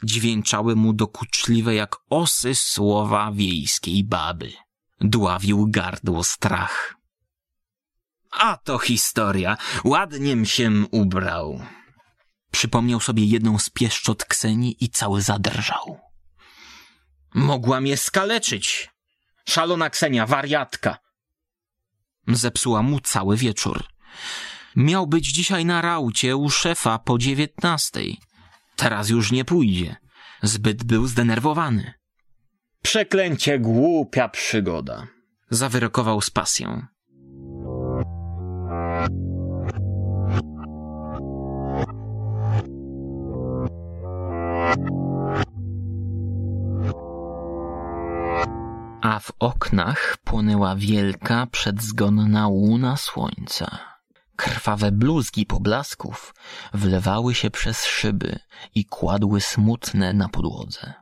Dźwięczały 0.02 0.76
mu 0.76 0.92
dokuczliwe 0.92 1.74
jak 1.74 1.96
osy 2.10 2.54
słowa 2.54 3.32
wiejskiej 3.32 4.04
baby. 4.04 4.52
Dławił 5.00 5.66
gardło 5.70 6.24
strach. 6.24 6.94
A 8.30 8.56
to 8.56 8.78
historia, 8.78 9.56
ładniem 9.84 10.44
się 10.44 10.70
ubrał. 10.90 11.60
Przypomniał 12.54 13.00
sobie 13.00 13.24
jedną 13.24 13.58
z 13.58 13.70
pieszczot 13.70 14.24
Kseni 14.24 14.76
i 14.84 14.88
cały 14.88 15.22
zadrżał. 15.22 16.00
Mogła 17.34 17.80
mnie 17.80 17.96
skaleczyć. 17.96 18.90
Szalona 19.48 19.90
Ksenia, 19.90 20.26
wariatka. 20.26 20.98
Zepsuła 22.28 22.82
mu 22.82 23.00
cały 23.00 23.36
wieczór. 23.36 23.84
Miał 24.76 25.06
być 25.06 25.32
dzisiaj 25.32 25.64
na 25.64 25.82
raucie 25.82 26.36
u 26.36 26.50
szefa 26.50 26.98
po 26.98 27.18
dziewiętnastej. 27.18 28.18
Teraz 28.76 29.08
już 29.08 29.32
nie 29.32 29.44
pójdzie. 29.44 29.96
Zbyt 30.42 30.84
był 30.84 31.06
zdenerwowany. 31.06 31.92
Przeklęcie 32.82 33.58
głupia 33.58 34.28
przygoda. 34.28 35.06
Zawyrokował 35.50 36.20
z 36.20 36.30
pasją. 36.30 36.86
A 49.04 49.20
w 49.20 49.32
oknach 49.38 50.16
płonęła 50.24 50.76
wielka, 50.76 51.46
przedzgonna 51.46 52.48
łuna 52.48 52.96
słońca. 52.96 53.78
Krwawe 54.36 54.92
bluzgi 54.92 55.46
poblasków 55.46 56.34
wlewały 56.74 57.34
się 57.34 57.50
przez 57.50 57.84
szyby 57.84 58.38
i 58.74 58.84
kładły 58.84 59.40
smutne 59.40 60.12
na 60.12 60.28
podłodze. 60.28 60.94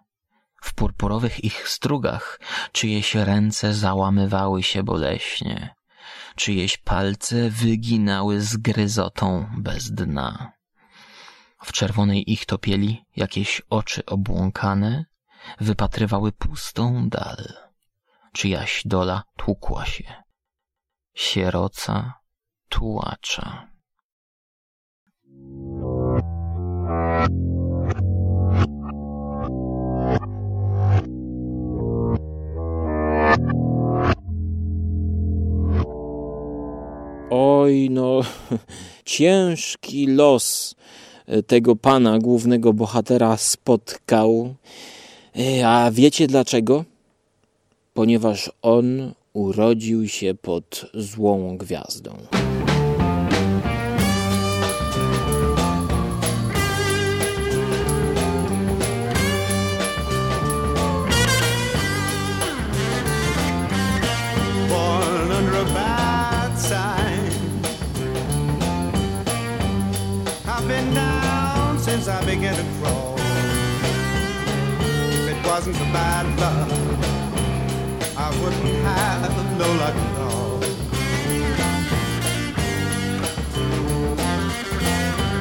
W 0.63 0.75
purpurowych 0.75 1.45
ich 1.45 1.69
strugach 1.69 2.41
czyjeś 2.73 3.15
ręce 3.15 3.75
załamywały 3.75 4.63
się 4.63 4.83
boleśnie, 4.83 5.75
czyjeś 6.37 6.77
palce 6.77 7.51
wyginały 7.51 8.41
z 8.41 8.57
gryzotą 8.57 9.47
bez 9.59 9.93
dna. 9.93 10.53
W 11.63 11.73
czerwonej 11.73 12.33
ich 12.33 12.47
topieli 12.47 13.05
jakieś 13.17 13.63
oczy 13.71 14.05
obłąkane 14.07 15.05
wypatrywały 15.61 16.33
pustą 16.33 17.09
dal. 17.09 17.72
Czyjaś 18.33 18.83
dola 18.85 19.23
tłukła 19.37 19.87
się. 19.87 20.05
Sieroca 21.15 22.15
tułacza. 22.69 23.69
Oj, 37.31 37.89
no, 37.91 38.21
ciężki 39.05 40.07
los 40.07 40.75
tego 41.47 41.77
pana, 41.77 42.19
głównego 42.19 42.73
bohatera, 42.73 43.37
spotkał. 43.37 44.55
E, 45.37 45.69
a 45.69 45.91
wiecie 45.91 46.27
dlaczego? 46.27 46.92
Ponieważ 47.95 48.51
on 48.63 49.13
urodził 49.33 50.09
się 50.09 50.35
pod 50.35 50.87
złą 50.95 51.57
gwiazdą. 51.59 52.17
I 72.23 72.25
began 72.27 72.57
to 72.57 72.63
crawl. 72.81 73.15
If 75.15 75.29
it 75.29 75.47
wasn't 75.47 75.77
for 75.77 75.85
bad 75.93 76.27
luck, 76.39 76.82
wouldn't 78.41 78.77
have 78.85 79.59
no 79.59 79.69
luck 79.83 79.95
at 79.95 80.19
all. 80.21 80.59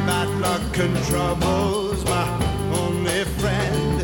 Bad 0.06 0.30
luck 0.40 0.78
and 0.78 0.98
trouble's 1.06 2.04
my 2.06 2.28
only 2.82 3.24
friend. 3.40 4.02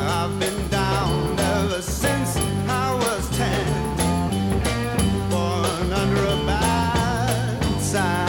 I've 0.00 0.38
been 0.38 0.68
down 0.68 1.38
ever 1.38 1.80
since 1.82 2.36
I 2.68 2.94
was 2.94 3.28
ten. 3.36 3.66
Born 5.30 5.92
under 5.92 6.24
a 6.24 6.36
bad 6.46 7.80
sign. 7.80 8.28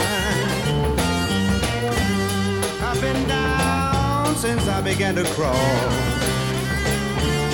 I've 2.82 3.00
been 3.00 3.28
down 3.28 4.36
since 4.36 4.66
I 4.68 4.80
began 4.80 5.14
to 5.16 5.24
crawl. 5.34 5.54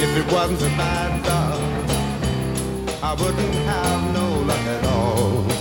If 0.05 0.17
it 0.17 0.33
wasn't 0.33 0.59
for 0.59 0.69
bad 0.77 1.25
luck, 1.27 1.61
I 3.05 3.15
wouldn't 3.15 3.55
have 3.55 4.15
no 4.15 4.43
luck 4.43 4.61
at 4.61 4.85
all. 4.85 5.52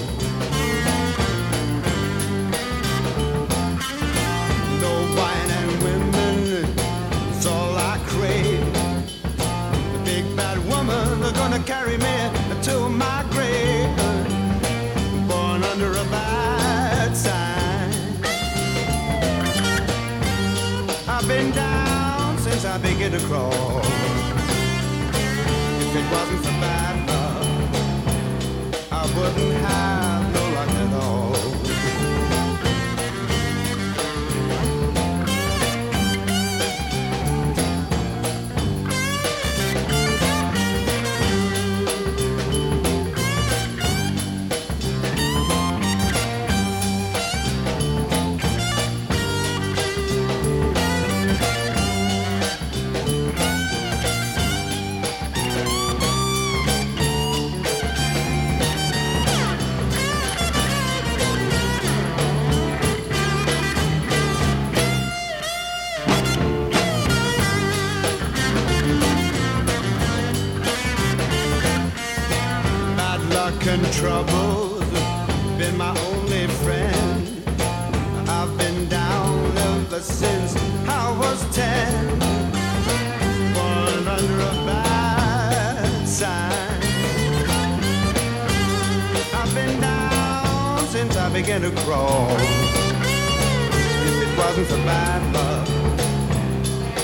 Wasn't 94.52 94.68
for 94.68 94.86
bad 94.86 95.34
luck, 95.34 95.68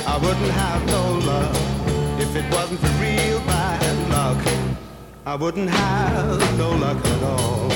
I 0.06 0.18
wouldn't 0.18 0.52
have 0.52 0.86
no 0.88 1.14
love. 1.32 2.20
If 2.20 2.36
it 2.36 2.44
wasn't 2.54 2.80
for 2.82 2.94
real 3.02 3.40
bad 3.48 4.10
luck, 4.10 4.46
I 5.26 5.36
wouldn't 5.36 5.70
have 5.70 6.58
no 6.58 6.72
luck 6.72 7.06
at 7.06 7.24
all. 7.24 7.68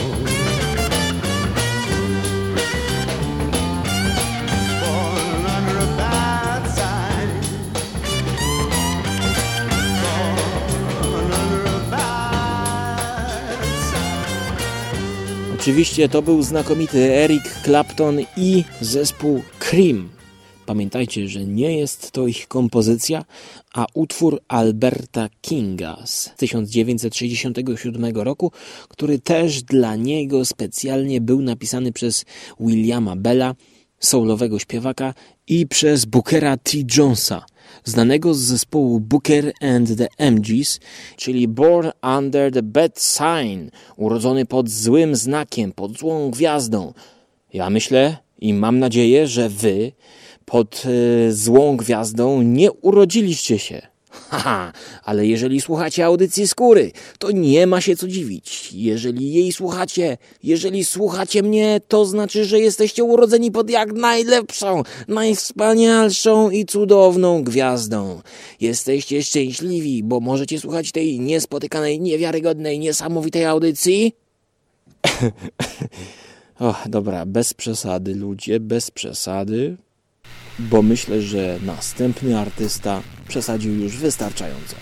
Oczywiście 15.62 16.10
to 16.10 16.22
był 16.22 16.44
znakomity 16.44 17.14
Eric 17.14 17.44
Clapton 17.64 18.20
i 18.38 18.64
zespół 18.82 19.44
Cream. 19.72 20.10
Pamiętajcie, 20.66 21.28
że 21.28 21.46
nie 21.46 21.78
jest 21.78 22.12
to 22.12 22.28
ich 22.28 22.48
kompozycja, 22.48 23.26
a 23.74 23.86
utwór 23.94 24.42
Alberta 24.48 25.30
Kinga 25.42 25.98
z 26.06 26.30
1967 26.38 28.16
roku, 28.16 28.52
który 28.90 29.20
też 29.20 29.64
dla 29.64 29.96
niego 29.96 30.46
specjalnie 30.46 31.22
był 31.22 31.42
napisany 31.42 31.92
przez 31.92 32.26
Williama 32.60 33.16
Bella, 33.16 33.56
soulowego 34.00 34.60
śpiewaka, 34.60 35.14
i 35.48 35.68
przez 35.68 36.06
Bookera 36.06 36.58
T. 36.58 36.72
Jonesa, 36.98 37.46
znanego 37.84 38.34
z 38.34 38.40
zespołu 38.40 39.00
Booker 39.00 39.54
and 39.62 39.98
the 39.98 40.32
MGs, 40.32 40.80
czyli 41.18 41.48
Born 41.48 41.90
Under 42.18 42.52
the 42.52 42.64
Bad 42.64 43.00
Sign, 43.02 43.70
urodzony 43.98 44.46
pod 44.46 44.70
złym 44.70 45.16
znakiem, 45.16 45.72
pod 45.72 45.98
złą 45.98 46.32
gwiazdą. 46.32 46.94
Ja 47.54 47.70
myślę 47.70 48.18
i 48.42 48.54
mam 48.54 48.80
nadzieję, 48.80 49.28
że 49.28 49.50
wy 49.50 49.92
pod 50.46 50.84
e, 50.86 51.32
złą 51.32 51.78
gwiazdą 51.78 52.42
nie 52.42 52.72
urodziliście 52.72 53.60
się. 53.60 53.92
Haha, 54.12 54.74
ale 55.04 55.28
jeżeli 55.28 55.62
słuchacie 55.62 56.06
audycji 56.06 56.48
skóry, 56.48 56.92
to 57.20 57.32
nie 57.32 57.68
ma 57.68 57.82
się 57.82 57.96
co 57.96 58.08
dziwić. 58.08 58.74
Jeżeli 58.74 59.34
jej 59.34 59.52
słuchacie, 59.52 60.18
jeżeli 60.44 60.86
słuchacie 60.86 61.44
mnie, 61.44 61.82
to 61.88 62.06
znaczy, 62.06 62.46
że 62.46 62.60
jesteście 62.60 63.04
urodzeni 63.04 63.52
pod 63.52 63.70
jak 63.70 63.94
najlepszą, 63.94 64.84
najwspanialszą 65.08 66.50
i 66.50 66.66
cudowną 66.66 67.44
gwiazdą. 67.44 68.22
Jesteście 68.62 69.24
szczęśliwi, 69.24 70.04
bo 70.04 70.20
możecie 70.20 70.60
słuchać 70.60 70.92
tej 70.92 71.20
niespotykanej, 71.20 72.00
niewiarygodnej, 72.00 72.80
niesamowitej 72.80 73.46
audycji. 73.46 74.16
Och, 76.62 76.90
dobra, 76.90 77.26
bez 77.26 77.54
przesady, 77.54 78.16
ludzie, 78.16 78.60
bez 78.60 78.92
przesady 78.92 79.78
bo 80.60 80.82
myślę, 80.82 81.22
że 81.22 81.60
następny 81.66 82.40
artysta 82.40 83.02
przesadził 83.28 83.74
już 83.74 83.98
wystarczająco. 83.98 84.76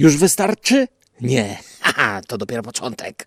Już 0.00 0.16
wystarczy? 0.16 0.88
Nie. 1.20 1.58
Haha, 1.80 2.20
to 2.26 2.38
dopiero 2.38 2.62
początek. 2.62 3.26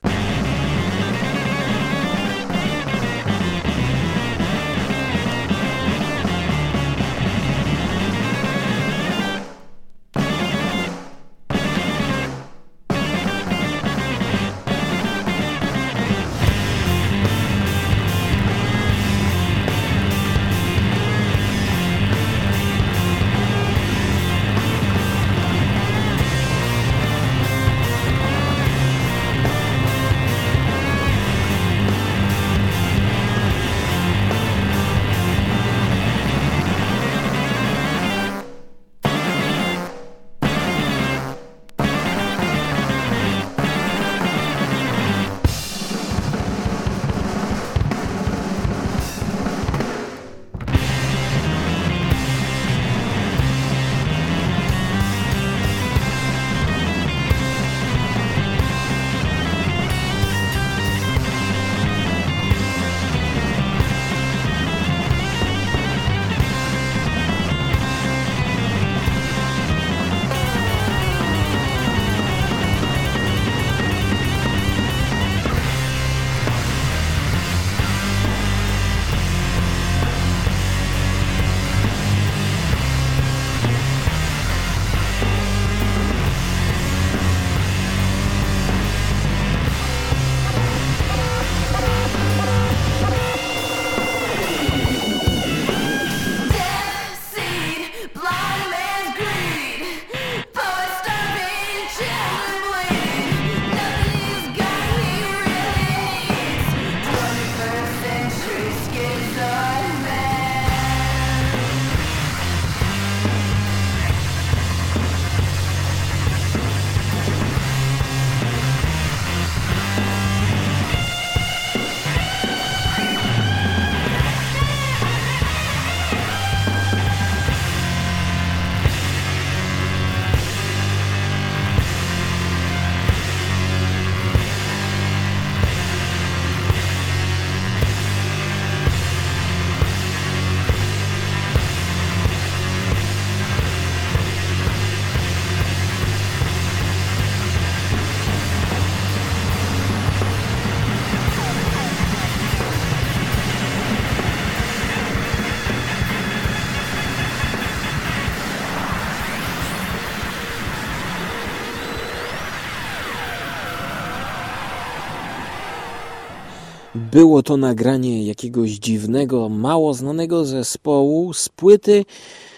Było 167.13 167.43
to 167.43 167.57
nagranie 167.57 168.23
jakiegoś 168.23 168.71
dziwnego, 168.71 169.49
mało 169.49 169.93
znanego 169.93 170.45
zespołu 170.45 171.33
z 171.33 171.49
płyty 171.49 172.05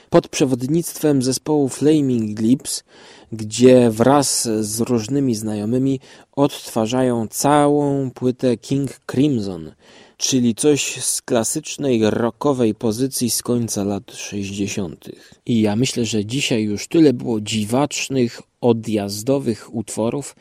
pod 0.10 0.28
przewodnictwem 0.28 1.22
zespołu 1.22 1.70
Flaming 1.70 2.40
Lips, 2.40 2.84
gdzie 3.32 3.90
wraz 3.92 4.50
z 4.60 4.80
różnymi 4.80 5.36
znajomymi 5.36 6.00
odtwarzają 6.36 7.28
całą 7.28 8.12
płytę 8.12 8.58
King 8.58 8.92
Crimson, 9.12 9.72
czyli 10.18 10.56
coś 10.56 11.04
z 11.04 11.22
klasycznej 11.22 12.00
rockowej 12.10 12.76
pozycji 12.76 13.30
z 13.30 13.42
końca 13.42 13.84
lat 13.84 14.12
60. 14.16 15.06
I 15.46 15.62
ja 15.62 15.76
myślę, 15.76 16.06
że 16.06 16.26
dzisiaj 16.26 16.64
już 16.64 16.88
tyle 16.88 17.14
było 17.14 17.42
dziwacznych, 17.42 18.42
odjazdowych 18.62 19.76
utworów, 19.76 20.36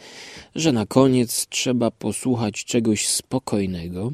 że 0.54 0.72
na 0.72 0.86
koniec 0.86 1.46
trzeba 1.48 1.90
posłuchać 1.90 2.64
czegoś 2.64 3.08
spokojnego, 3.08 4.12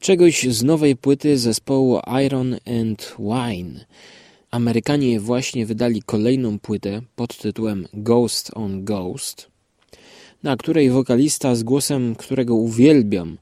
czegoś 0.00 0.42
z 0.42 0.62
nowej 0.62 0.96
płyty 0.96 1.38
zespołu 1.38 2.00
Iron 2.26 2.56
and 2.80 3.16
Wine. 3.18 3.84
Amerykanie 4.50 5.20
właśnie 5.20 5.66
wydali 5.66 6.02
kolejną 6.02 6.58
płytę 6.58 7.02
pod 7.16 7.38
tytułem 7.38 7.86
Ghost 7.94 8.50
on 8.54 8.84
Ghost, 8.84 9.50
na 10.42 10.56
której 10.56 10.90
wokalista 10.90 11.54
z 11.54 11.62
głosem, 11.62 12.14
którego 12.14 12.54
uwielbiam, 12.54 13.38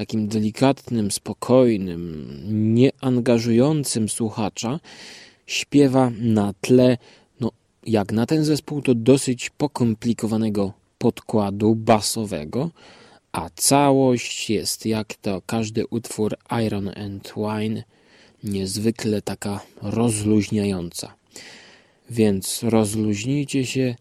takim 0.00 0.28
delikatnym, 0.28 1.10
spokojnym, 1.10 2.32
nieangażującym 2.74 4.08
słuchacza, 4.08 4.80
śpiewa 5.46 6.10
na 6.20 6.54
tle, 6.60 6.98
no 7.40 7.50
jak 7.86 8.12
na 8.12 8.26
ten 8.26 8.44
zespół, 8.44 8.82
to 8.82 8.94
dosyć 8.94 9.50
pokomplikowanego 9.50 10.72
podkładu 10.98 11.74
basowego, 11.74 12.70
a 13.32 13.50
całość 13.54 14.50
jest 14.50 14.86
jak 14.86 15.14
to 15.14 15.42
każdy 15.46 15.86
utwór 15.86 16.36
Iron 16.66 16.88
and 16.88 17.32
Wine 17.36 17.82
niezwykle 18.44 19.22
taka 19.22 19.60
rozluźniająca. 19.82 21.14
Więc 22.10 22.62
rozluźnijcie 22.62 23.66
się 23.66 23.94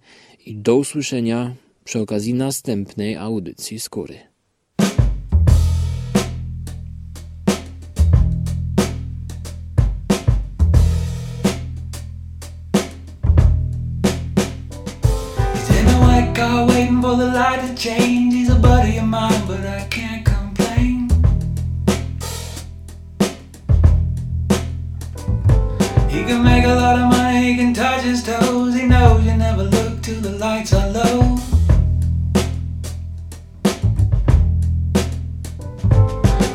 i 0.45 0.55
do 0.55 0.75
usłyszenia 0.75 1.55
przy 1.83 1.99
okazji 1.99 2.33
następnej 2.33 3.15
audycji 3.15 3.79
skóry. 3.79 4.28
Car 16.39 16.65
waiting 16.67 17.01
for 17.01 17.15
the 17.17 17.27
light 17.27 17.59
to 17.67 17.75
change. 17.75 18.33
He's 18.33 18.49
a 18.49 18.55
buddy 18.55 18.97
of 18.97 19.05
mine, 19.05 19.41
but 19.45 19.65
I 19.65 19.81
can't 19.95 20.23
complain. 20.25 21.09
He 26.13 26.19
can 26.27 26.41
make 26.51 26.65
a 26.65 26.75
lot 26.83 26.95
of 27.01 27.07
money, 27.17 27.51
he 27.51 27.55
can 27.57 27.73
touch 27.73 28.03
his 28.03 28.23
toes. 28.23 28.73
He 28.73 28.83
knows 28.87 29.25
you 29.25 29.35
never 29.35 29.63
look 29.63 30.01
till 30.01 30.21
the 30.21 30.31
lights 30.45 30.71
are 30.73 30.89
low. 30.99 31.19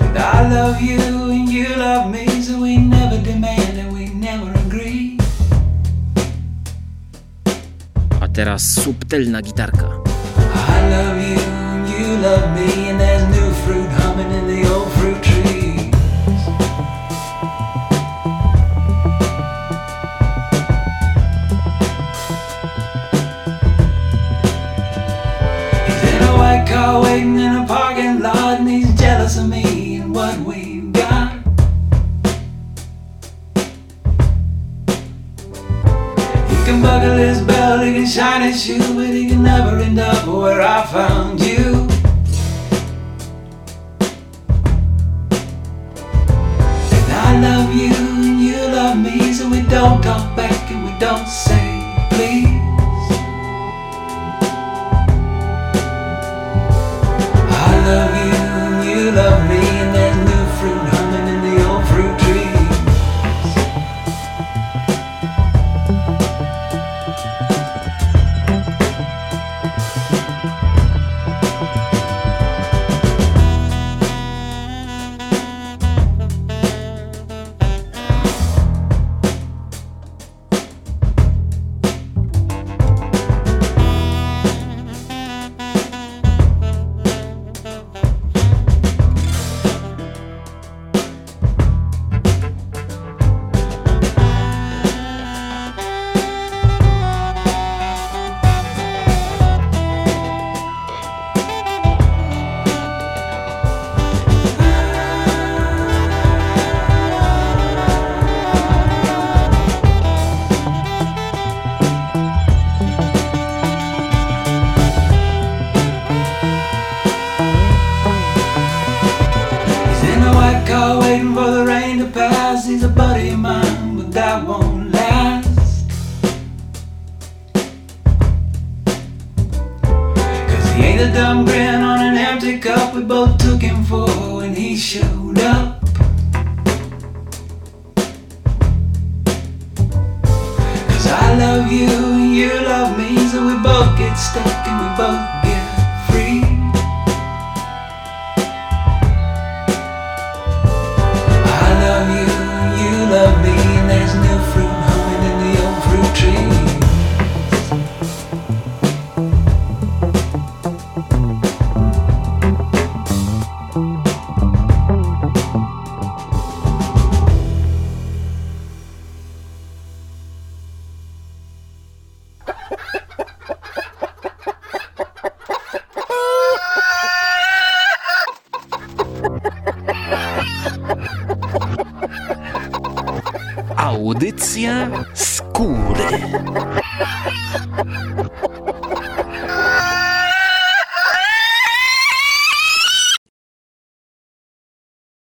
And 0.05 0.19
I 0.19 0.49
love 0.57 0.81
you 0.81 1.03
and 1.37 1.49
you 1.57 1.69
love 1.77 2.11
me, 2.11 2.27
so 2.41 2.59
we 2.63 2.79
never 2.79 3.19
demand 3.23 3.74
teraz 8.35 8.63
subtelna 8.83 9.41
gitarka. 9.41 9.87
I 9.87 10.81
love 10.91 11.23
you 11.23 11.39
you 11.87 12.19
love 12.19 12.51
me, 12.59 12.91
and 12.91 12.99
there's 12.99 13.23
new 13.31 13.51
fruit 13.63 13.89
humming 14.03 14.31
in 14.35 14.47
the 14.49 14.64